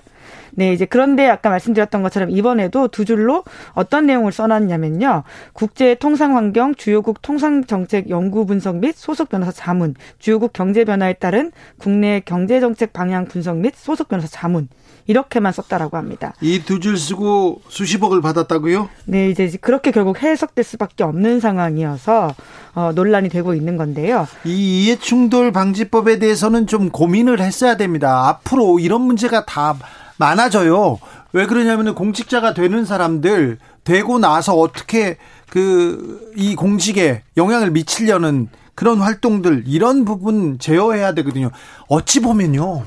네, 0.52 0.72
이제 0.72 0.84
그런데 0.86 1.28
아까 1.28 1.50
말씀드렸던 1.50 2.02
것처럼 2.02 2.30
이번에도 2.30 2.88
두 2.88 3.04
줄로 3.04 3.44
어떤 3.72 4.06
내용을 4.06 4.32
써놨냐면요. 4.32 5.22
국제 5.52 5.94
통상 5.94 6.36
환경 6.36 6.74
주요국 6.74 7.22
통상 7.22 7.64
정책 7.64 8.10
연구 8.10 8.46
분석 8.46 8.76
및 8.76 8.94
소속 8.96 9.28
변호사 9.28 9.52
자문, 9.52 9.94
주요국 10.18 10.52
경제 10.52 10.84
변화에 10.84 11.14
따른 11.14 11.52
국내 11.78 12.20
경제 12.24 12.60
정책 12.60 12.92
방향 12.92 13.26
분석 13.26 13.56
및 13.58 13.74
소속 13.76 14.08
변호사 14.08 14.28
자문 14.28 14.68
이렇게만 15.08 15.52
썼다라고 15.52 15.96
합니다. 15.96 16.34
이 16.40 16.60
두 16.64 16.80
줄 16.80 16.98
쓰고 16.98 17.60
수십억을 17.68 18.20
받았다고요? 18.22 18.88
네, 19.04 19.30
이제 19.30 19.48
그렇게 19.60 19.92
결국 19.92 20.20
해석될 20.20 20.64
수밖에 20.64 21.04
없는 21.04 21.38
상황이어서 21.38 22.34
어, 22.74 22.90
논란이 22.94 23.28
되고 23.28 23.54
있는 23.54 23.76
건데요. 23.76 24.26
이 24.44 24.84
이해충돌 24.86 25.52
방지법에 25.52 26.18
대해서는 26.18 26.66
좀 26.66 26.90
고민을 26.90 27.40
했어야 27.40 27.76
됩니다. 27.76 28.28
앞으로 28.28 28.80
이런 28.80 29.02
문제가 29.02 29.44
다 29.44 29.76
많아져요. 30.18 30.98
왜 31.32 31.46
그러냐면은 31.46 31.94
공직자가 31.94 32.54
되는 32.54 32.84
사람들 32.84 33.58
되고 33.84 34.18
나서 34.18 34.54
어떻게 34.54 35.16
그 35.50 36.26
이 36.36 36.54
공직에 36.54 37.22
영향을 37.36 37.70
미치려는 37.70 38.48
그런 38.74 38.98
활동들 39.00 39.64
이런 39.66 40.04
부분 40.04 40.58
제어해야 40.58 41.14
되거든요. 41.14 41.50
어찌 41.88 42.20
보면요. 42.20 42.84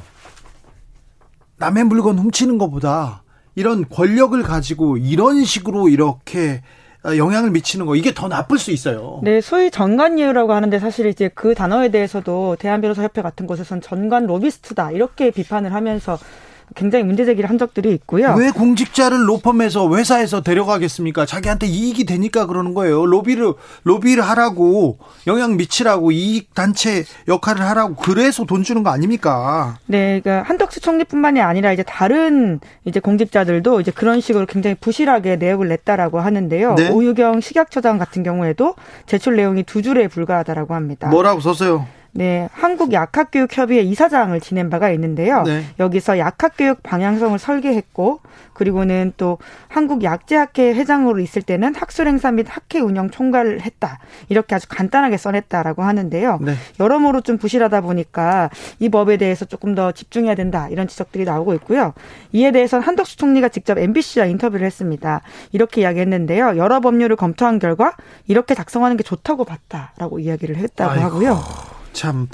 남의 1.58 1.86
물건 1.86 2.20
훔치는 2.20 2.58
것보다 2.60 3.24
이런 3.56 3.90
권력을 3.90 4.42
가지고 4.44 4.98
이런 4.98 5.44
식으로 5.44 5.90
이렇게 5.90 6.62
영향을 7.04 7.50
미치는 7.50 7.88
거 7.88 7.96
이게 7.96 8.14
더 8.14 8.28
나쁠 8.28 8.60
수 8.60 8.72
있어요. 8.72 9.20
네, 9.24 9.42
소위 9.42 9.72
전관예우라고 9.72 10.54
하는데 10.54 10.78
사실 10.80 11.08
이제 11.08 11.30
그 11.34 11.56
단어에 11.56 11.90
대해서도 11.90 12.58
대한변호사협회 12.60 13.22
같은 13.24 13.48
곳에선 13.48 13.82
전관 13.82 14.28
로비스트다 14.28 14.92
이렇게 14.92 15.32
비판을 15.32 15.74
하면서 15.74 16.20
굉장히 16.76 17.04
문제 17.04 17.26
제기를 17.26 17.50
한 17.50 17.58
적들이 17.58 17.92
있고요. 17.94 18.34
왜 18.38 18.52
공직자를 18.52 19.28
로펌에서 19.28 19.96
회사에서 19.96 20.42
데려가겠습니까? 20.42 21.26
자기한테 21.26 21.68
이익이 21.68 22.06
되니까 22.06 22.46
그러는 22.46 22.74
거예요. 22.74 23.06
로비를 23.06 23.54
로비를 23.84 24.24
하라고 24.24 25.00
영향 25.28 25.58
미치라고 25.58 26.12
이익 26.12 26.54
단체 26.54 27.04
역할을 27.28 27.62
하라고 27.62 27.96
그래서 27.96 28.46
돈 28.46 28.64
주는 28.64 28.84
거 28.84 28.90
아닙니까? 28.90 29.78
네, 29.86 30.20
그러니까 30.22 30.48
한덕수 30.48 30.80
총리뿐만이 30.82 31.42
아니라 31.42 31.72
이제 31.74 31.84
다른 31.84 32.60
이제 32.86 33.00
공직자들도 33.00 33.82
이제 33.82 33.92
그런 33.92 34.22
식으로 34.22 34.46
굉장히 34.46 34.76
부실하게 34.80 35.38
내역을 35.38 35.68
냈다라고 35.68 36.20
하는데요. 36.20 36.76
네? 36.76 36.90
오유경 36.90 37.42
식약처장 37.42 37.98
같은 37.98 38.24
경우에도 38.24 38.76
제출 39.06 39.36
내용이 39.36 39.64
두 39.64 39.82
줄에 39.82 40.08
불과하다라고 40.08 40.74
합니다. 40.76 41.08
뭐라고 41.10 41.40
썼어요? 41.42 41.86
네, 42.20 42.50
한국 42.52 42.92
약학교육협의회 42.92 43.82
이사장을 43.82 44.38
지낸 44.42 44.70
바가 44.70 44.92
있는데요. 44.92 45.44
네. 45.44 45.64
여기서 45.80 46.18
약학교육 46.18 46.84
방향성을 46.84 47.40
설계했고, 47.40 48.20
그리고는 48.52 49.14
또 49.16 49.38
한국 49.70 50.04
약제학회 50.04 50.74
회장으로 50.74 51.22
있을 51.22 51.42
때는 51.42 51.74
학술 51.76 52.10
행사 52.10 52.30
및 52.30 52.46
학회 52.50 52.82
운영 52.82 53.10
총괄을 53.10 53.62
했다. 53.62 54.00
이렇게 54.28 54.54
아주 54.54 54.68
간단하게 54.68 55.16
써냈다라고 55.16 55.84
하는데요. 55.84 56.40
네. 56.42 56.56
여러모로 56.82 57.22
좀 57.22 57.38
부실하다 57.38 57.80
보니까 57.80 58.50
이 58.80 58.90
법에 58.90 59.16
대해서 59.16 59.46
조금 59.46 59.74
더 59.74 59.94
집중해야 59.94 60.36
된다. 60.36 60.68
이런 60.70 60.90
지적들이 60.90 61.24
나오고 61.24 61.54
있고요. 61.54 61.94
이에 62.34 62.52
대해서는 62.52 62.86
한덕수 62.86 63.16
총리가 63.16 63.48
직접 63.48 63.78
MBC와 63.78 64.26
인터뷰를 64.26 64.66
했습니다. 64.66 65.22
이렇게 65.54 65.80
이야기했는데요. 65.80 66.58
여러 66.58 66.82
법률을 66.82 67.16
검토한 67.16 67.60
결과 67.60 67.94
이렇게 68.28 68.56
작성하는 68.56 68.98
게 68.98 69.04
좋다고 69.04 69.46
봤다라고 69.46 70.20
이야기를 70.20 70.58
했다고 70.58 70.92
아이고. 70.92 71.06
하고요. 71.06 71.79
참 71.94 72.28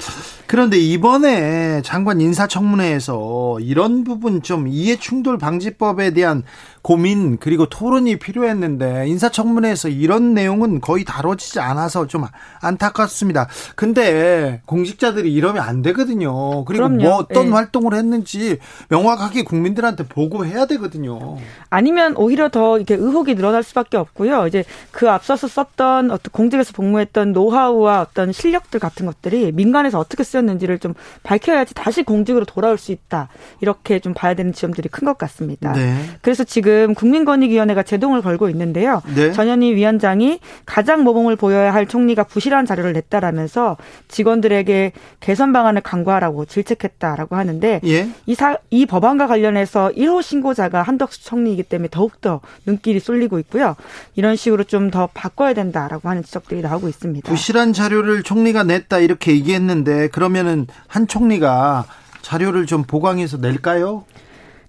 그런데 0.46 0.78
이번에 0.78 1.82
장관 1.82 2.20
인사청문회에서 2.20 3.58
이런 3.60 4.04
부분 4.04 4.42
좀 4.42 4.68
이해충돌 4.68 5.38
방지법에 5.38 6.12
대한 6.12 6.44
고민 6.82 7.36
그리고 7.38 7.66
토론이 7.66 8.16
필요했는데 8.20 9.08
인사청문회에서 9.08 9.88
이런 9.88 10.34
내용은 10.34 10.80
거의 10.80 11.04
다뤄지지 11.04 11.58
않아서 11.58 12.06
좀 12.06 12.24
안타깝습니다. 12.60 13.48
근데 13.74 14.62
공직자들이 14.66 15.32
이러면 15.32 15.64
안 15.64 15.82
되거든요. 15.82 16.64
그리고 16.64 16.84
그럼요. 16.84 17.02
뭐 17.02 17.16
어떤 17.16 17.46
네. 17.46 17.52
활동을 17.52 17.94
했는지 17.94 18.58
명확하게 18.88 19.42
국민들한테 19.42 20.04
보고해야 20.04 20.66
되거든요. 20.66 21.38
아니면 21.70 22.14
오히려 22.16 22.48
더 22.50 22.76
이렇게 22.76 22.94
의혹이 22.94 23.34
늘어날 23.34 23.64
수밖에 23.64 23.96
없고요. 23.96 24.46
이제 24.46 24.62
그 24.92 25.10
앞서서 25.10 25.48
썼던 25.48 26.12
어떤 26.12 26.30
공직에서 26.30 26.72
복무했던 26.72 27.32
노하우와 27.32 28.02
어떤 28.02 28.30
실력들 28.30 28.78
같은 28.78 29.06
것들이 29.06 29.45
민간에서 29.52 29.98
어떻게 29.98 30.22
쓰였는지를 30.24 30.78
좀 30.78 30.94
밝혀야지 31.22 31.74
다시 31.74 32.02
공직으로 32.02 32.44
돌아올 32.44 32.78
수 32.78 32.92
있다. 32.92 33.28
이렇게 33.60 33.98
좀 33.98 34.14
봐야 34.14 34.34
되는 34.34 34.52
지점들이 34.52 34.88
큰 34.88 35.06
것 35.06 35.18
같습니다. 35.18 35.72
네. 35.72 35.94
그래서 36.20 36.42
지금 36.42 36.92
국민권익위원회가 36.94 37.84
제동을 37.84 38.22
걸고 38.22 38.48
있는데요. 38.50 39.02
네. 39.14 39.30
전현희 39.30 39.74
위원장이 39.76 40.40
가장 40.64 41.04
모범을 41.04 41.36
보여야 41.36 41.72
할 41.72 41.86
총리가 41.86 42.24
부실한 42.24 42.66
자료를 42.66 42.92
냈다라면서 42.92 43.76
직원들에게 44.08 44.92
개선 45.20 45.52
방안을 45.52 45.82
강구하라고 45.82 46.44
질책했다라고 46.46 47.36
하는데 47.36 47.80
예. 47.84 48.08
이, 48.26 48.34
사, 48.34 48.56
이 48.70 48.86
법안과 48.86 49.26
관련해서 49.28 49.92
1호 49.96 50.22
신고자가 50.22 50.82
한덕수 50.82 51.24
총리이기 51.24 51.62
때문에 51.64 51.88
더욱더 51.90 52.40
눈길이 52.66 52.98
쏠리고 52.98 53.38
있고요. 53.40 53.76
이런 54.16 54.34
식으로 54.36 54.64
좀 54.64 54.86
더 54.90 55.08
바꿔야 55.14 55.52
된다라고 55.52 56.08
하는 56.08 56.22
지적들이 56.22 56.60
나오고 56.62 56.88
있습니다. 56.88 57.28
부실한 57.28 57.72
자료를 57.72 58.22
총리가 58.22 58.62
냈다 58.62 59.00
이렇게 59.00 59.32
얘기했는데 59.36 60.08
그러면은 60.08 60.66
한 60.86 61.06
총리가 61.06 61.84
자료를 62.22 62.66
좀 62.66 62.82
보강해서 62.82 63.36
낼까요? 63.36 64.04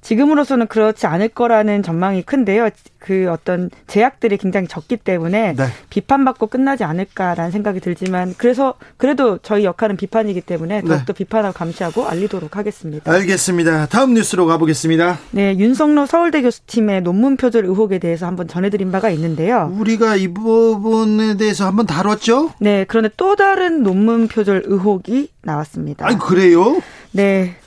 지금으로서는 0.07 0.67
그렇지 0.67 1.05
않을 1.05 1.27
거라는 1.27 1.83
전망이 1.83 2.21
큰데요. 2.21 2.69
그 2.97 3.29
어떤 3.29 3.69
제약들이 3.87 4.37
굉장히 4.37 4.65
적기 4.65 4.95
때문에 4.95 5.53
네. 5.53 5.65
비판받고 5.89 6.47
끝나지 6.47 6.85
않을까라는 6.85 7.51
생각이 7.51 7.81
들지만 7.81 8.33
그래서 8.37 8.75
그래도 8.95 9.37
저희 9.39 9.65
역할은 9.65 9.97
비판이기 9.97 10.41
때문에 10.41 10.81
네. 10.81 10.87
더욱더 10.87 11.11
네. 11.11 11.13
비판하고 11.13 11.53
감시하고 11.53 12.07
알리도록 12.07 12.55
하겠습니다. 12.55 13.11
알겠습니다. 13.11 13.87
다음 13.87 14.13
뉴스로 14.13 14.45
가보겠습니다. 14.45 15.19
네, 15.31 15.57
윤석로 15.57 16.05
서울대 16.05 16.41
교수팀의 16.41 17.01
논문 17.01 17.35
표절 17.35 17.65
의혹에 17.65 17.99
대해서 17.99 18.27
한번 18.27 18.47
전해드린 18.47 18.93
바가 18.93 19.09
있는데요. 19.09 19.73
우리가 19.77 20.15
이 20.15 20.29
부분에 20.29 21.35
대해서 21.35 21.67
한번 21.67 21.85
다뤘죠? 21.85 22.53
네, 22.59 22.85
그런데 22.87 23.09
또 23.17 23.35
다른 23.35 23.83
논문 23.83 24.29
표절 24.29 24.63
의혹이 24.65 25.31
나왔습니다. 25.43 26.07
아, 26.07 26.17
그래요? 26.17 26.81
네. 27.11 27.57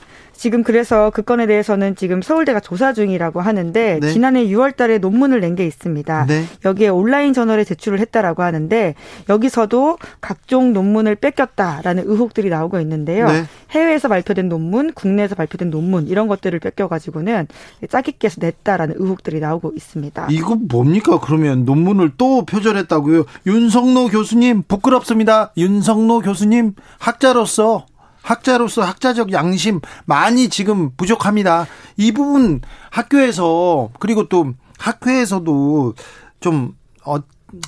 지금 0.41 0.63
그래서 0.63 1.11
그 1.11 1.21
건에 1.21 1.45
대해서는 1.45 1.95
지금 1.95 2.23
서울대가 2.23 2.59
조사 2.59 2.93
중이라고 2.93 3.41
하는데 3.41 3.99
네. 4.01 4.11
지난해 4.11 4.43
6월 4.47 4.75
달에 4.75 4.97
논문을 4.97 5.39
낸 5.39 5.51
게 5.51 5.67
있습니다. 5.67 6.25
네. 6.27 6.45
여기에 6.65 6.87
온라인 6.87 7.33
저널에 7.33 7.63
제출을 7.63 7.99
했다라고 7.99 8.41
하는데 8.41 8.95
여기서도 9.29 9.99
각종 10.19 10.73
논문을 10.73 11.15
뺏겼다라는 11.17 12.05
의혹들이 12.07 12.49
나오고 12.49 12.79
있는데요. 12.79 13.27
네. 13.27 13.43
해외에서 13.69 14.07
발표된 14.07 14.49
논문, 14.49 14.93
국내에서 14.93 15.35
발표된 15.35 15.69
논문 15.69 16.07
이런 16.07 16.27
것들을 16.27 16.57
뺏겨 16.59 16.87
가지고는 16.87 17.47
짜깁기해서 17.87 18.37
냈다라는 18.39 18.95
의혹들이 18.97 19.41
나오고 19.41 19.73
있습니다. 19.75 20.27
이거 20.31 20.55
뭡니까? 20.55 21.19
그러면 21.19 21.65
논문을 21.65 22.13
또 22.17 22.45
표절했다고요? 22.45 23.25
윤성노 23.45 24.07
교수님 24.07 24.63
부끄럽습니다. 24.67 25.51
윤성노 25.55 26.21
교수님 26.21 26.73
학자로서 26.97 27.85
학자로서 28.21 28.83
학자적 28.83 29.31
양심 29.31 29.81
많이 30.05 30.49
지금 30.49 30.91
부족합니다. 30.95 31.67
이 31.97 32.11
부분 32.11 32.61
학교에서 32.91 33.89
그리고 33.99 34.27
또 34.29 34.53
학회에서도 34.77 35.93
좀 36.39 36.75
어, 37.05 37.17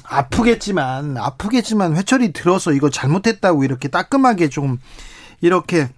아프겠지만 0.05 1.17
아프겠지만 1.17 1.95
회철이 1.95 2.33
들어서 2.33 2.71
이거 2.71 2.89
잘못했다고 2.89 3.63
이렇게 3.63 3.87
따끔하게 3.87 4.49
좀 4.49 4.79
이렇게 5.41 5.89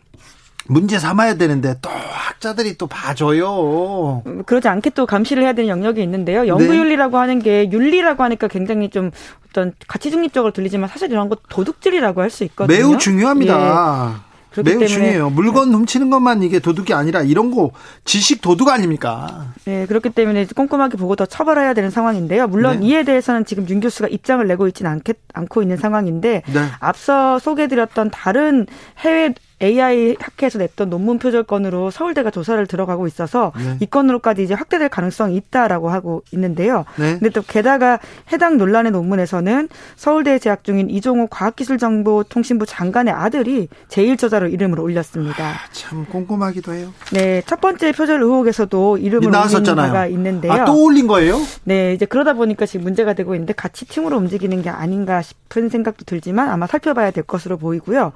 문제 0.68 0.98
삼아야 0.98 1.36
되는데 1.36 1.76
또 1.82 1.92
학자들이 1.92 2.78
또 2.80 2.88
봐줘요. 2.88 4.24
그러지 4.48 4.68
않게 4.68 4.90
또 4.92 5.06
감시를 5.06 5.44
해야 5.44 5.54
되는 5.54 5.70
영역이 5.70 6.02
있는데요. 6.02 6.48
연구윤리라고 6.48 7.12
네. 7.12 7.18
하는 7.18 7.40
게 7.40 7.70
윤리라고 7.72 8.24
하니까 8.24 8.48
굉장히 8.48 8.90
좀 8.90 9.12
어떤 9.50 9.74
가치 9.88 10.10
중립적으로 10.10 10.52
들리지만 10.54 10.90
사실 10.90 11.12
이런 11.12 11.30
거 11.30 11.38
도둑질이라고 11.50 12.20
할 12.22 12.32
수 12.32 12.44
있거든요. 12.46 12.76
매우 12.76 12.98
중요합니다. 12.98 14.16
예. 14.16 14.35
매우 14.64 14.86
중요해요. 14.86 15.30
물건 15.30 15.74
훔치는 15.74 16.10
것만 16.10 16.44
이게 16.44 16.60
도둑이 16.60 16.94
아니라 16.94 17.22
이런 17.22 17.52
거 17.52 17.72
지식 18.04 18.42
도둑 18.42 18.70
아닙니까? 18.70 19.48
네, 19.66 19.86
그렇기 19.86 20.10
때문에 20.10 20.46
꼼꼼하게 20.46 20.98
보고 20.98 21.16
더 21.16 21.26
처벌해야 21.26 21.74
되는 21.74 21.90
상황인데요. 21.90 22.48
물론 22.48 22.80
네. 22.80 22.88
이에 22.88 23.04
대해서는 23.04 23.46
지금 23.46 23.68
윤 23.70 23.80
교수가 23.80 24.10
입장을 24.10 24.46
내고 24.48 24.68
있지는 24.68 25.02
않고 25.34 25.62
있는 25.62 25.78
상황인데 25.78 26.44
네. 26.46 26.66
앞서 26.80 27.40
소개해드렸던 27.40 28.12
다른 28.12 28.68
해외 29.00 29.34
AI 29.62 30.18
학회에서 30.20 30.60
냈던 30.60 30.90
논문 30.90 31.18
표절 31.18 31.44
건으로 31.44 31.90
서울대가 31.90 32.30
조사를 32.30 32.66
들어가고 32.68 33.08
있어서 33.08 33.54
네. 33.58 33.78
이 33.80 33.86
건으로까지 33.86 34.44
이제 34.44 34.54
확대될 34.54 34.90
가능성이 34.90 35.38
있다라고 35.38 35.90
하고 35.90 36.24
있는데요. 36.32 36.86
네. 36.98 37.14
근데 37.14 37.30
또 37.30 37.42
게다가 37.42 38.00
해당 38.32 38.58
논란의 38.58 38.92
논문에서는 38.92 39.70
서울대에 39.96 40.40
재학 40.40 40.64
중인 40.64 40.90
이종호 40.90 41.28
과학기술정보통신부 41.28 42.66
장관의 42.66 43.14
아들이 43.14 43.70
제1저자로 43.90 44.52
이름을 44.52 44.80
올렸습니다. 44.80 45.46
아, 45.46 45.56
참 45.72 46.06
꼼꼼하기도 46.06 46.74
해요. 46.74 46.94
네, 47.12 47.42
첫 47.46 47.62
번째 47.62 47.92
표절 47.92 48.22
의혹에서도 48.22 48.98
이름을 48.98 49.28
올린 49.28 49.76
바가 49.76 50.08
있는데요. 50.08 50.52
아, 50.52 50.66
또 50.66 50.84
올린 50.84 51.08
거예요? 51.08 51.40
네, 51.64 51.94
이제 51.94 52.06
그러다 52.06 52.34
보니까 52.34 52.66
지금 52.66 52.84
문제가 52.84 53.14
되고 53.14 53.34
있는데 53.36 53.54
같이 53.54 53.86
팀으로 53.86 54.18
움직이는 54.18 54.62
게 54.62 54.70
아닌가 54.70 55.22
싶은 55.22 55.70
생각도 55.70 56.04
들지만 56.06 56.50
아마 56.50 56.68
살펴봐야 56.68 57.12
될 57.12 57.24
것으로 57.24 57.58
보이고요. 57.58 58.12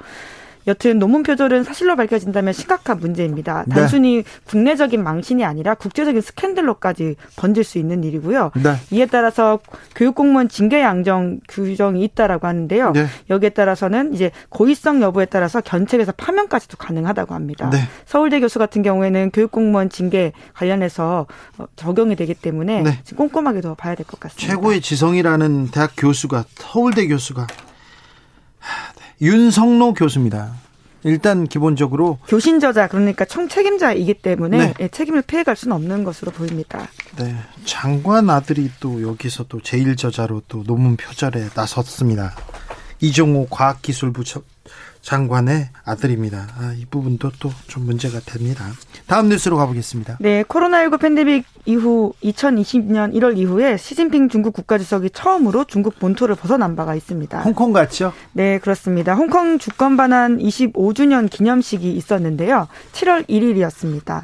여튼 0.68 1.00
논문 1.00 1.24
표절은 1.24 1.64
사실로 1.64 1.96
밝혀진다면 1.96 2.54
심각한 2.54 3.00
문제입니다. 3.00 3.64
네. 3.68 3.76
단순히 3.76 4.24
국내적인 4.46 5.02
망신이 5.04 5.44
아니라 5.46 5.74
국제적인 5.74 6.22
스캔들로까지 6.22 7.16
번질 7.38 7.64
수 7.64 7.78
있는 7.78 8.04
일이고요. 8.04 8.52
네. 8.62 8.76
이에 8.92 9.06
따라서 9.06 9.60
교육공무원 9.96 10.50
징계 10.50 10.82
양정 10.82 11.40
규정이 11.48 12.04
있다라고 12.04 12.46
하는데요. 12.48 12.92
네. 12.92 13.08
여기에 13.30 13.50
따라서는 13.50 14.14
이제 14.14 14.32
고의성 14.50 15.02
여부에 15.02 15.26
따라서 15.26 15.62
견책에서 15.62 16.12
파면까지도 16.12 16.78
가능하다고 16.78 17.34
합니다. 17.34 17.70
네. 17.72 17.80
서울대 18.06 18.40
교수 18.40 18.60
같은 18.60 18.82
경우에는 18.84 19.32
교육공무원 19.32 19.90
징계 19.90 20.34
관련해서 20.54 21.26
어, 21.58 21.66
적용이 21.76 22.16
되기 22.16 22.34
때문에 22.34 22.82
네. 22.84 23.00
꼼꼼하게 23.16 23.62
더 23.62 23.76
봐야 23.76 23.96
될 23.96 24.06
것 24.06 24.20
같습니다. 24.20 24.48
최고의 24.54 24.82
지성이라는 24.82 25.70
대학 25.72 25.92
교수가 25.98 26.46
서울대 26.56 27.08
교수가 27.08 27.48
윤성로 29.22 29.94
교수입니다. 29.94 30.54
일단 31.04 31.48
기본적으로 31.48 32.18
교신 32.28 32.60
저자 32.60 32.88
그러니까 32.88 33.24
총책임자이기 33.24 34.16
때문에 34.16 34.58
네. 34.58 34.74
예, 34.82 34.88
책임을 34.90 35.22
피해갈 35.22 35.56
수는 35.56 35.76
없는 35.76 36.04
것으로 36.04 36.32
보입니다. 36.32 36.88
네, 37.18 37.36
장관 37.64 38.30
아들이 38.30 38.70
또 38.80 39.02
여기서 39.02 39.46
또 39.48 39.62
제일 39.62 39.96
저자로 39.96 40.42
또 40.48 40.64
논문 40.64 40.98
표절에 40.98 41.50
나섰습니다. 41.56 42.36
이종호 43.02 43.48
과학기술부 43.50 44.26
장관의 45.10 45.70
아들입니다. 45.86 46.48
아, 46.60 46.74
이 46.78 46.86
부분도 46.86 47.32
또 47.40 47.50
좀 47.68 47.86
문제가 47.86 48.20
됩니다. 48.20 48.66
다음 49.08 49.30
뉴스로 49.30 49.58
가보겠습니다. 49.58 50.18
네, 50.20 50.44
코로나19 50.44 51.00
팬데믹 51.00 51.46
이후 51.66 52.14
2020년 52.24 53.14
1월 53.16 53.38
이후에 53.38 53.78
시진핑 53.78 54.30
중국 54.30 54.54
국가주석이 54.54 55.10
처음으로 55.12 55.66
중국 55.66 55.98
본토를 56.00 56.36
벗어난 56.36 56.76
바가 56.76 56.94
있습니다. 56.96 57.42
홍콩 57.42 57.74
갔죠? 57.74 58.14
네, 58.34 58.60
그렇습니다. 58.60 59.14
홍콩 59.16 59.58
주권 59.60 59.98
반환 59.98 60.38
25주년 60.40 61.30
기념식이 61.30 61.92
있었는데요. 61.92 62.68
7월 62.94 63.28
1일이었습니다. 63.28 64.24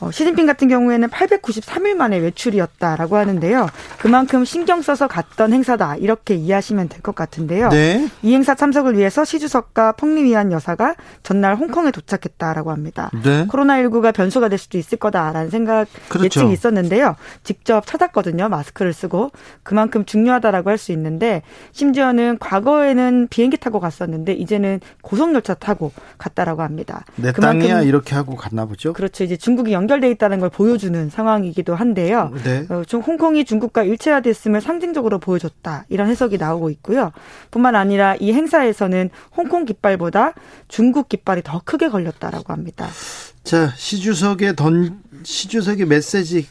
어, 0.00 0.10
시진핑 0.10 0.46
같은 0.46 0.68
경우에는 0.68 1.08
893일 1.08 1.94
만에 1.94 2.16
외출이었다라고 2.18 3.16
하는데요. 3.16 3.68
그만큼 3.98 4.44
신경 4.44 4.80
써서 4.82 5.06
갔던 5.08 5.52
행사다 5.52 5.96
이렇게 5.96 6.34
이해하시면 6.34 6.88
될 6.88 7.00
것 7.02 7.14
같은데요. 7.14 7.70
네. 7.70 8.08
이 8.22 8.34
행사 8.34 8.54
참석을 8.54 8.96
위해서 8.98 9.24
시 9.24 9.38
주석과 9.38 9.92
펑리위안 9.92 10.52
여사가 10.52 10.94
전날 11.22 11.56
홍콩에 11.56 11.90
도착했다라고 11.90 12.70
합니다. 12.70 13.10
네. 13.22 13.46
코로나19가 13.46 14.12
변수가 14.14 14.48
될 14.50 14.58
수도 14.58 14.76
있을 14.76 14.98
거다라는 14.98 15.48
생각 15.50 15.86
그렇죠. 16.10 16.24
예측이 16.26 16.52
있었는데요. 16.52 17.16
직접 17.42 17.86
찾았거든요. 17.86 18.48
마스크를 18.50 18.92
쓰고 18.92 19.30
그만큼 19.62 20.04
중요하다라고 20.04 20.68
할 20.70 20.80
수 20.80 20.92
있는데 20.92 21.42
심지어는 21.72 22.38
과거에는 22.38 23.28
비행기 23.28 23.58
타고 23.58 23.80
갔었는데 23.80 24.32
이제는 24.32 24.80
고속열차 25.02 25.54
타고 25.54 25.92
갔다라고 26.16 26.62
합니다. 26.62 27.04
내 27.16 27.32
땅이야 27.32 27.82
이렇게 27.82 28.14
하고 28.14 28.34
갔나 28.36 28.64
보죠. 28.64 28.92
그렇죠. 28.94 29.24
이제 29.24 29.36
중국이 29.36 29.72
연 29.72 29.86
연결돼 29.90 30.08
있다는 30.12 30.38
걸 30.38 30.50
보여주는 30.50 31.10
상황이기도 31.10 31.74
한데요. 31.74 32.32
네. 32.44 32.64
어, 32.70 32.84
좀 32.86 33.00
홍콩이 33.00 33.44
중국과 33.44 33.82
일체화됐음을 33.82 34.60
상징적으로 34.60 35.18
보여줬다 35.18 35.84
이런 35.88 36.08
해석이 36.08 36.38
나오고 36.38 36.70
있고요. 36.70 37.10
뿐만 37.50 37.74
아니라 37.74 38.14
이 38.20 38.32
행사에서는 38.32 39.10
홍콩 39.36 39.64
깃발보다 39.64 40.34
중국 40.68 41.08
깃발이 41.08 41.42
더 41.42 41.60
크게 41.64 41.88
걸렸다라고 41.88 42.52
합니다. 42.52 42.88
자 43.42 43.72
시 43.76 43.98
주석의 44.00 44.54
던 44.56 45.00
시 45.24 45.48
주석의 45.48 45.86
메시지 45.86 46.46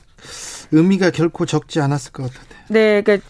의미가 0.71 1.09
결코 1.11 1.45
적지 1.45 1.79
않았을 1.79 2.11
것 2.11 2.23
같은데. 2.23 2.55
네, 2.67 3.01
그러니까 3.01 3.27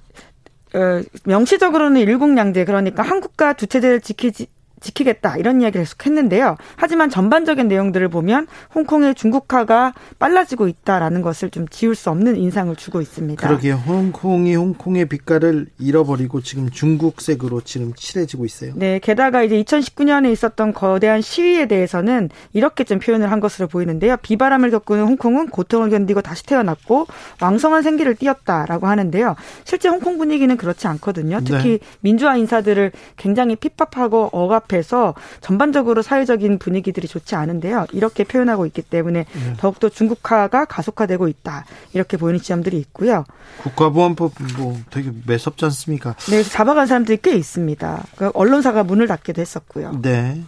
어, 0.74 1.02
명시적으로는 1.26 2.02
일국양제 2.02 2.66
그러니까 2.66 3.04
한국과 3.04 3.54
두 3.54 3.68
체제를 3.68 4.02
지키지 4.02 4.48
지키겠다 4.80 5.38
이런 5.38 5.62
이야기를 5.62 5.84
계속 5.84 6.06
했는데요. 6.06 6.58
하지만 6.76 7.10
전반적인 7.10 7.68
내용들을 7.68 8.08
보면 8.10 8.48
홍콩의 8.74 9.16
중국화가 9.16 9.94
빨라지고 10.20 10.68
있다라는 10.68 11.22
것을 11.22 11.50
좀 11.50 11.68
지울 11.68 11.96
수 11.96 12.10
없는 12.10 12.38
인상을 12.38 12.76
주고 12.76 13.02
있습니다. 13.02 13.48
그러게요. 13.48 13.76
홍콩이 13.76 14.56
홍콩의 14.56 15.06
빛깔을 15.06 15.68
잃어버리고 15.80 16.42
지금 16.42 16.70
중국색으로 16.70 17.62
지금 17.62 17.94
칠해지고 17.96 18.46
있어요. 18.46 18.74
네, 18.76 19.00
게다가 19.00 19.44
이제 19.44 19.62
2019년에 19.62 20.32
있었던 20.32 20.74
거대한 20.74 21.22
시위에 21.22 21.68
대해서는 21.68 22.30
이렇게 22.54 22.84
좀 22.84 23.00
표현을 23.00 23.32
한 23.32 23.40
것으로 23.40 23.68
보이는데요. 23.68 24.18
비바람을 24.18 24.72
겪는 24.72 25.06
홍콩은 25.06 25.50
고통을 25.50 25.90
견디고 25.90 26.22
다시 26.22 26.46
태어났고 26.46 27.08
왕성한 27.42 27.84
생기를 27.84 28.16
띄었다라고 28.16 28.88
하는데요. 28.88 29.36
실제 29.66 29.90
홍콩 29.90 30.18
분위기는 30.18 30.56
그렇지 30.56 30.88
않거든요. 30.88 31.42
특히 31.44 31.70
네. 31.70 31.80
민주화 32.02 32.38
인사들을 32.38 32.92
굉장히 33.18 33.56
핍박하고 33.56 34.30
억압 34.32 34.69
앞에서 34.70 35.16
전반적으로 35.42 36.02
사회적인 36.02 36.60
분위기들이 36.60 37.08
좋지 37.08 37.36
않은데요. 37.36 37.88
이렇게 37.92 38.24
표현하고 38.24 38.66
있기 38.68 38.84
때문에 38.84 39.26
네. 39.26 39.54
더욱더 39.58 39.90
중국화가 39.90 40.66
가속화되고 40.66 41.28
있다. 41.28 41.66
이렇게 41.94 42.18
보이는 42.18 42.40
지점들이 42.40 42.78
있고요. 42.78 43.26
국가보안법 43.58 44.34
뭐 44.58 44.78
되게 44.92 45.12
매섭지 45.26 45.66
않습니까? 45.66 46.16
네, 46.30 46.44
잡아간 46.44 46.88
사람들이 46.88 47.20
꽤 47.22 47.36
있습니다. 47.36 48.04
그 48.16 48.32
언론사가 48.34 48.84
문을 48.84 49.08
닫기도 49.08 49.42
했었고요. 49.42 50.00
네. 50.02 50.42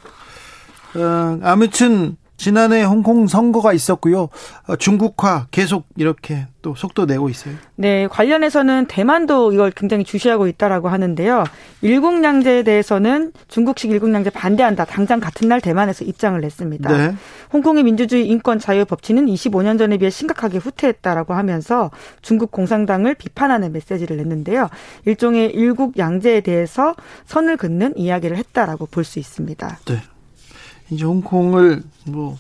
어, 0.96 1.40
아무튼 1.42 2.18
지난해 2.42 2.82
홍콩 2.82 3.28
선거가 3.28 3.72
있었고요. 3.72 4.30
어, 4.68 4.76
중국화 4.76 5.46
계속 5.52 5.86
이렇게 5.96 6.48
또 6.64 6.74
속도 6.74 7.06
내고 7.06 7.30
있어요. 7.30 7.54
네, 7.76 8.08
관련해서는 8.08 8.88
대만도 8.88 9.54
이걸 9.54 9.70
굉장히 9.70 10.04
주시하고 10.04 10.48
있다라고 10.48 10.90
하는데요. 10.90 11.44
일국양제에 11.82 12.64
대해서는 12.64 13.32
중국식 13.48 13.92
일국양제 13.92 14.32
반대한다. 14.32 14.86
당장 14.86 15.20
같은 15.20 15.50
날 15.50 15.62
대만에서 15.62 16.04
입장을 16.04 16.40
냈습니다. 16.42 16.98
네. 16.98 17.16
홍콩의 17.54 17.84
민주주의 17.84 18.28
인권 18.28 18.58
자유 18.58 18.86
법치는 18.86 19.28
25년 19.28 19.78
전에 19.78 19.98
비해 19.98 20.10
심각하게 20.10 20.58
후퇴했다라고 20.58 21.36
하면서 21.36 21.92
중국 22.24 22.50
공산당을 22.50 23.14
비판하는 23.16 23.72
메시지를 23.72 24.18
냈는데요. 24.18 24.68
일종의 25.06 25.52
일국양제에 25.52 26.42
대해서 26.42 26.96
선을 27.28 27.58
긋는 27.58 27.98
이야기를 27.98 28.36
했다라고 28.38 28.88
볼 28.88 29.04
수 29.04 29.20
있습니다. 29.20 29.80
네. 29.86 30.02
이제 30.92 31.06
홍콩을 31.06 31.82
뭐 32.06 32.38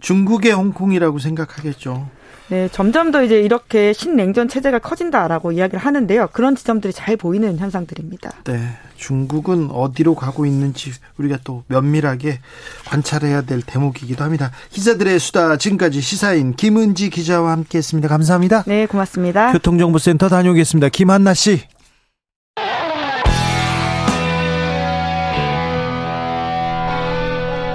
중국의 0.00 0.52
홍콩이라고 0.52 1.18
생각하겠죠. 1.18 2.08
네, 2.48 2.66
점점 2.72 3.10
더 3.10 3.22
이제 3.22 3.38
이렇게 3.38 3.92
신냉전 3.92 4.48
체제가 4.48 4.78
커진다라고 4.78 5.52
이야기를 5.52 5.78
하는데요. 5.78 6.28
그런 6.32 6.56
지점들이 6.56 6.94
잘 6.94 7.18
보이는 7.18 7.58
현상들입니다. 7.58 8.30
네, 8.44 8.70
중국은 8.96 9.70
어디로 9.70 10.14
가고 10.14 10.46
있는지 10.46 10.92
우리가 11.18 11.38
또 11.44 11.64
면밀하게 11.68 12.40
관찰해야 12.86 13.42
될 13.42 13.60
대목이기도 13.60 14.24
합니다. 14.24 14.50
기자들의 14.70 15.18
수다 15.18 15.58
지금까지 15.58 16.00
시사인 16.00 16.54
김은지 16.56 17.10
기자와 17.10 17.52
함께했습니다. 17.52 18.08
감사합니다. 18.08 18.64
네, 18.66 18.86
고맙습니다. 18.86 19.52
교통정보센터 19.52 20.30
다녀오겠습니다. 20.30 20.88
김한나 20.88 21.34
씨. 21.34 21.60